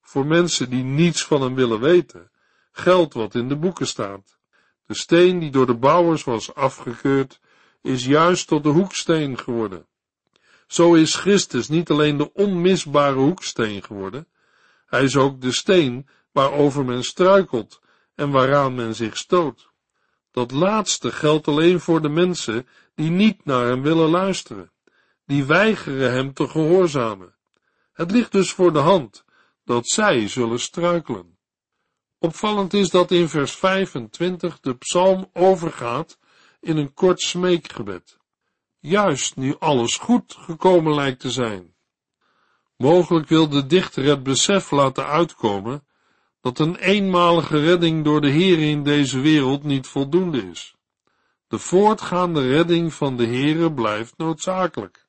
Voor 0.02 0.26
mensen 0.26 0.70
die 0.70 0.84
niets 0.84 1.26
van 1.26 1.41
hem 1.41 1.56
willen 1.56 1.80
weten, 1.80 2.32
geldt 2.72 3.13
wat 3.13 3.36
in 3.36 3.48
de 3.48 3.56
boeken 3.56 3.88
staat. 3.88 4.39
De 4.86 4.94
steen 4.94 5.39
die 5.39 5.52
door 5.52 5.65
de 5.65 5.78
bouwers 5.78 6.24
was 6.24 6.54
afgekeurd, 6.56 7.39
is 7.82 8.06
juist 8.06 8.48
tot 8.48 8.63
de 8.63 8.70
hoeksteen 8.70 9.38
geworden. 9.38 9.86
Zo 10.67 10.94
is 10.94 11.15
Christus 11.15 11.67
niet 11.67 11.89
alleen 11.89 12.17
de 12.17 12.34
onmisbare 12.34 13.20
hoeksteen 13.20 13.84
geworden, 13.84 14.28
hij 14.86 15.04
is 15.04 15.15
ook 15.15 15.41
de 15.41 15.52
steen 15.52 16.08
waarover 16.32 16.86
men 16.86 17.04
struikelt 17.04 17.82
en 18.15 18.32
waaraan 18.32 18.76
men 18.76 18.96
zich 18.96 19.17
stoot. 19.17 19.71
Dat 20.32 20.52
laatste 20.52 21.12
geldt 21.12 21.48
alleen 21.48 21.80
voor 21.80 22.02
de 22.02 22.10
mensen 22.10 22.67
die 22.96 23.10
niet 23.10 23.46
naar 23.46 23.65
hem 23.65 23.82
willen 23.82 24.10
luisteren, 24.10 24.72
die 25.26 25.46
weigeren 25.46 26.12
hem 26.12 26.34
te 26.34 26.48
gehoorzamen. 26.48 27.36
Het 27.94 28.12
ligt 28.12 28.32
dus 28.32 28.52
voor 28.52 28.74
de 28.74 28.80
hand 28.80 29.26
dat 29.65 29.88
zij 29.88 30.28
zullen 30.28 30.60
struikelen. 30.60 31.38
Opvallend 32.20 32.74
is 32.74 32.89
dat 32.89 33.12
in 33.12 33.30
vers 33.30 33.56
25 33.56 34.60
de 34.60 34.76
psalm 34.76 35.30
overgaat 35.34 36.20
in 36.60 36.78
een 36.78 36.94
kort 36.94 37.22
smeekgebed. 37.22 38.17
Juist 38.80 39.36
nu 39.36 39.56
alles 39.60 39.98
goed 39.98 40.36
gekomen 40.39 40.94
lijkt 40.94 41.20
te 41.20 41.32
zijn. 41.32 41.76
Mogelijk 42.78 43.28
wil 43.28 43.50
de 43.50 43.65
dichter 43.65 44.04
het 44.04 44.24
besef 44.24 44.72
laten 44.72 45.06
uitkomen 45.06 45.86
dat 46.41 46.60
een 46.60 46.75
eenmalige 46.75 47.60
redding 47.60 48.04
door 48.04 48.21
de 48.21 48.30
Heer 48.30 48.60
in 48.60 48.84
deze 48.84 49.19
wereld 49.19 49.63
niet 49.63 49.88
voldoende 49.88 50.49
is. 50.49 50.75
De 51.47 51.60
voortgaande 51.60 52.47
redding 52.47 52.93
van 52.93 53.17
de 53.17 53.25
Heere 53.25 53.73
blijft 53.73 54.17
noodzakelijk. 54.17 55.08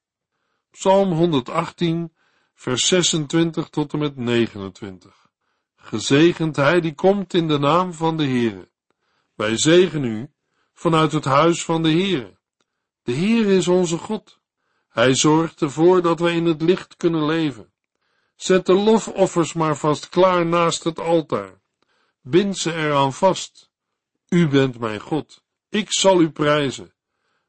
Psalm 0.71 1.13
118, 1.13 2.13
vers 2.55 2.87
26 2.87 3.69
tot 3.69 3.93
en 3.93 3.99
met 3.99 4.17
29. 4.17 5.29
Gezegend 5.77 6.57
hij 6.57 6.81
die 6.81 6.95
komt 6.95 7.35
in 7.35 7.49
de 7.49 7.59
naam 7.59 7.93
van 7.93 8.17
de 8.17 8.25
Heere. 8.25 8.69
Wij 9.35 9.59
zegen 9.59 10.05
u 10.05 10.31
vanuit 10.75 11.13
het 11.13 11.25
huis 11.25 11.65
van 11.65 11.83
de 11.83 11.91
Heere. 11.91 12.39
De 13.03 13.13
Heere 13.13 13.57
is 13.57 13.69
onze 13.69 13.99
God. 13.99 14.41
Hij 14.89 15.15
zorgt 15.15 15.61
ervoor 15.61 16.03
dat 16.03 16.21
wij 16.21 16.35
in 16.35 16.45
het 16.47 16.63
licht 16.63 16.97
kunnen 16.97 17.27
leven. 17.27 17.72
Zet 18.43 18.67
de 18.67 18.75
lofoffers 18.75 19.53
maar 19.53 19.77
vast 19.77 20.09
klaar 20.09 20.47
naast 20.47 20.85
het 20.85 20.99
altaar. 20.99 21.61
Bind 22.21 22.59
ze 22.59 22.75
eraan 22.75 23.13
vast. 23.13 23.71
U 24.29 24.49
bent 24.49 24.79
mijn 24.79 25.01
God. 25.01 25.45
Ik 25.69 25.93
zal 25.93 26.21
u 26.21 26.31
prijzen. 26.31 26.95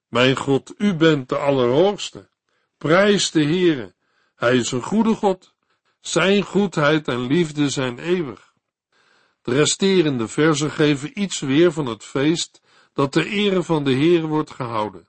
Mijn 0.07 0.35
God, 0.35 0.73
u 0.77 0.95
bent 0.95 1.29
de 1.29 1.37
Allerhoogste. 1.37 2.29
Prijs 2.77 3.31
de 3.31 3.43
Heere. 3.43 3.95
Hij 4.35 4.55
is 4.55 4.71
een 4.71 4.81
goede 4.81 5.13
God. 5.13 5.53
Zijn 5.99 6.43
goedheid 6.43 7.07
en 7.07 7.27
liefde 7.27 7.69
zijn 7.69 7.99
eeuwig. 7.99 8.53
De 9.41 9.53
resterende 9.53 10.27
versen 10.27 10.71
geven 10.71 11.21
iets 11.21 11.39
weer 11.39 11.71
van 11.71 11.85
het 11.85 12.03
feest 12.03 12.61
dat 12.93 13.11
ter 13.11 13.27
ere 13.27 13.63
van 13.63 13.83
de 13.83 13.91
Heer 13.91 14.25
wordt 14.27 14.51
gehouden. 14.51 15.07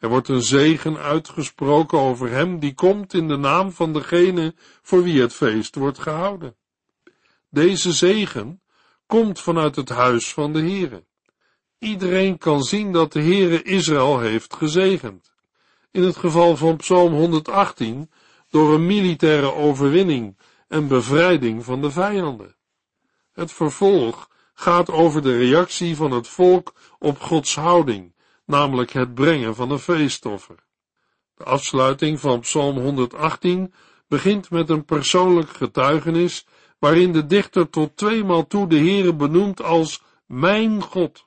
Er 0.00 0.08
wordt 0.08 0.28
een 0.28 0.42
zegen 0.42 0.98
uitgesproken 0.98 1.98
over 1.98 2.30
hem 2.30 2.58
die 2.58 2.74
komt 2.74 3.14
in 3.14 3.28
de 3.28 3.36
naam 3.36 3.72
van 3.72 3.92
degene 3.92 4.54
voor 4.82 5.02
wie 5.02 5.20
het 5.20 5.34
feest 5.34 5.74
wordt 5.74 5.98
gehouden. 5.98 6.56
Deze 7.50 7.92
zegen 7.92 8.62
komt 9.06 9.40
vanuit 9.40 9.76
het 9.76 9.88
huis 9.88 10.32
van 10.32 10.52
de 10.52 10.58
Heere. 10.58 11.04
Iedereen 11.78 12.38
kan 12.38 12.62
zien 12.62 12.92
dat 12.92 13.12
de 13.12 13.22
Heere 13.22 13.62
Israël 13.62 14.20
heeft 14.20 14.54
gezegend. 14.54 15.32
In 15.90 16.02
het 16.02 16.16
geval 16.16 16.56
van 16.56 16.76
Psalm 16.76 17.12
118 17.12 18.10
door 18.50 18.74
een 18.74 18.86
militaire 18.86 19.54
overwinning 19.54 20.38
en 20.68 20.88
bevrijding 20.88 21.64
van 21.64 21.80
de 21.80 21.90
vijanden. 21.90 22.56
Het 23.32 23.52
vervolg 23.52 24.28
gaat 24.54 24.90
over 24.90 25.22
de 25.22 25.36
reactie 25.36 25.96
van 25.96 26.10
het 26.10 26.28
volk 26.28 26.74
op 26.98 27.20
Gods 27.20 27.54
houding, 27.54 28.14
namelijk 28.50 28.92
het 28.92 29.14
brengen 29.14 29.54
van 29.54 29.70
een 29.70 29.78
feestoffer. 29.78 30.56
De 31.34 31.44
afsluiting 31.44 32.20
van 32.20 32.40
Psalm 32.40 32.78
118 32.78 33.72
begint 34.08 34.50
met 34.50 34.70
een 34.70 34.84
persoonlijk 34.84 35.50
getuigenis, 35.50 36.46
waarin 36.78 37.12
de 37.12 37.26
dichter 37.26 37.70
tot 37.70 37.96
tweemaal 37.96 38.46
toe 38.46 38.68
de 38.68 38.76
Heere 38.78 39.14
benoemt 39.14 39.62
als 39.62 40.02
mijn 40.26 40.82
God. 40.82 41.26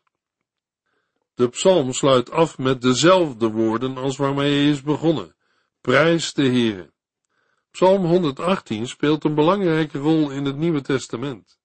De 1.36 1.50
psalm 1.50 1.94
sluit 1.94 2.32
af 2.32 2.58
met 2.58 2.82
dezelfde 2.82 3.52
woorden 3.52 3.98
als 3.98 4.18
waarmee 4.18 4.54
hij 4.54 4.70
is 4.70 4.82
begonnen. 4.82 5.36
Prijs 5.82 6.34
de 6.34 6.44
Heere. 6.44 6.92
Psalm 7.72 8.06
118 8.06 8.88
speelt 8.88 9.24
een 9.24 9.36
belangrijke 9.36 9.98
rol 9.98 10.30
in 10.30 10.46
het 10.46 10.58
Nieuwe 10.58 10.82
Testament. 10.82 11.58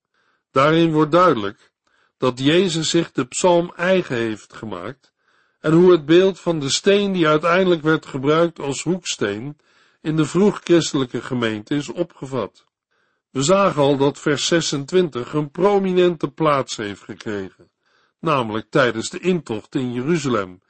Daarin 0.51 0.93
wordt 0.93 1.13
duidelijk 1.13 1.73
dat 2.17 2.39
Jezus 2.39 2.91
zich 2.91 3.13
de 3.13 3.25
psalm 3.25 3.73
eigen 3.77 4.17
heeft 4.17 4.53
gemaakt 4.53 5.13
en 5.61 5.73
hoe 5.73 5.93
het 5.93 6.07
beeld 6.07 6.41
van 6.41 6.61
de 6.61 6.71
steen 6.71 7.13
die 7.13 7.29
uiteindelijk 7.29 7.83
werd 7.83 8.07
gebruikt 8.07 8.59
als 8.59 8.83
hoeksteen 8.83 9.57
in 10.01 10.17
de 10.17 10.25
vroeg-christelijke 10.25 11.23
gemeente 11.23 11.75
is 11.75 11.89
opgevat. 11.89 12.67
We 13.31 13.43
zagen 13.43 13.83
al 13.83 13.97
dat 13.97 14.19
vers 14.19 14.47
26 14.47 15.33
een 15.33 15.51
prominente 15.51 16.29
plaats 16.31 16.77
heeft 16.77 17.03
gekregen, 17.03 17.71
namelijk 18.21 18.71
tijdens 18.71 19.11
de 19.11 19.19
intocht 19.19 19.75
in 19.75 19.93
Jeruzalem, 19.93 20.61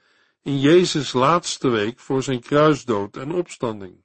in 0.42 0.60
Jezus' 0.60 1.12
laatste 1.12 1.68
week 1.68 1.98
voor 1.98 2.22
zijn 2.22 2.40
kruisdood 2.40 3.16
en 3.16 3.32
opstanding. 3.32 4.04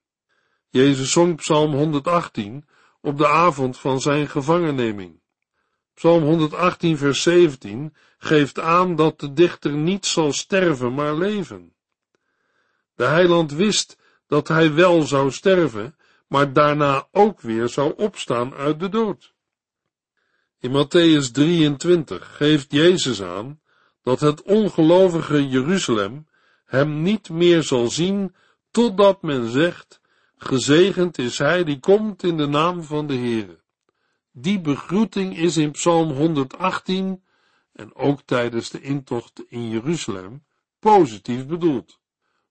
Jezus 0.70 1.12
zong 1.12 1.36
Psalm 1.36 1.74
118 1.74 2.66
op 3.02 3.18
de 3.18 3.28
avond 3.28 3.80
van 3.80 4.02
zijn 4.02 4.28
gevangenneming. 4.28 5.22
Psalm 5.94 6.24
118, 6.24 6.98
vers 6.98 7.22
17 7.22 7.94
geeft 8.18 8.60
aan 8.60 8.96
dat 8.96 9.20
de 9.20 9.34
dichter 9.34 9.72
niet 9.72 10.06
zal 10.06 10.34
sterven, 10.34 10.94
maar 10.94 11.16
leven. 11.16 11.74
De 12.96 13.04
heiland 13.04 13.52
wist 13.52 13.98
dat 14.28 14.48
hij 14.48 14.74
wel 14.74 15.02
zou 15.02 15.32
sterven, 15.32 15.96
maar 16.28 16.54
daarna 16.54 17.08
ook 17.12 17.42
weer 17.42 17.70
zou 17.70 17.94
opstaan 17.98 18.54
uit 18.54 18.80
de 18.80 18.90
dood. 18.90 19.34
In 20.60 20.72
Matthäus 20.72 21.32
23 21.32 22.36
geeft 22.36 22.72
Jezus 22.72 23.22
aan 23.22 23.62
dat 24.04 24.20
het 24.20 24.42
ongelovige 24.42 25.48
Jeruzalem 25.48 26.28
hem 26.66 27.02
niet 27.02 27.30
meer 27.30 27.64
zal 27.64 27.88
zien 27.88 28.36
totdat 28.72 29.22
men 29.22 29.50
zegt, 29.50 30.02
gezegend 30.38 31.18
is 31.18 31.38
hij 31.38 31.64
die 31.64 31.80
komt 31.80 32.24
in 32.24 32.38
de 32.38 32.48
naam 32.48 32.84
van 32.84 33.08
de 33.08 33.16
Heere. 33.16 33.63
Die 34.36 34.62
begroeting 34.62 35.38
is 35.38 35.58
in 35.58 35.72
Psalm 35.72 36.12
118 36.12 37.24
en 37.74 37.96
ook 37.96 38.22
tijdens 38.22 38.70
de 38.70 38.82
intocht 38.82 39.44
in 39.48 39.70
Jeruzalem 39.70 40.46
positief 40.80 41.48
bedoeld. 41.48 42.00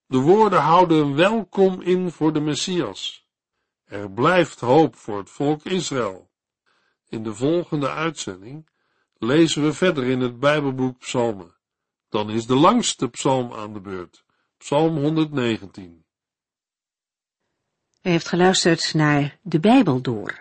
De 0.07 0.19
woorden 0.19 0.61
houden 0.61 0.99
een 0.99 1.15
welkom 1.15 1.81
in 1.81 2.11
voor 2.11 2.33
de 2.33 2.41
Messias. 2.41 3.27
Er 3.85 4.11
blijft 4.11 4.61
hoop 4.61 4.97
voor 4.97 5.19
het 5.19 5.31
volk 5.31 5.65
Israël. 5.65 6.31
In 7.09 7.23
de 7.23 7.35
volgende 7.35 7.91
uitzending 7.91 8.69
lezen 9.19 9.63
we 9.63 9.73
verder 9.73 10.05
in 10.05 10.21
het 10.21 10.39
Bijbelboek 10.39 10.99
Psalmen. 10.99 11.57
Dan 12.09 12.31
is 12.31 12.47
de 12.47 12.55
langste 12.55 13.09
psalm 13.09 13.53
aan 13.53 13.73
de 13.73 13.81
beurt, 13.81 14.25
Psalm 14.57 14.97
119. 14.97 16.05
U 18.03 18.11
heeft 18.11 18.29
geluisterd 18.29 18.95
naar 18.95 19.39
De 19.43 19.61
Bijbel 19.61 20.01
door, 20.01 20.41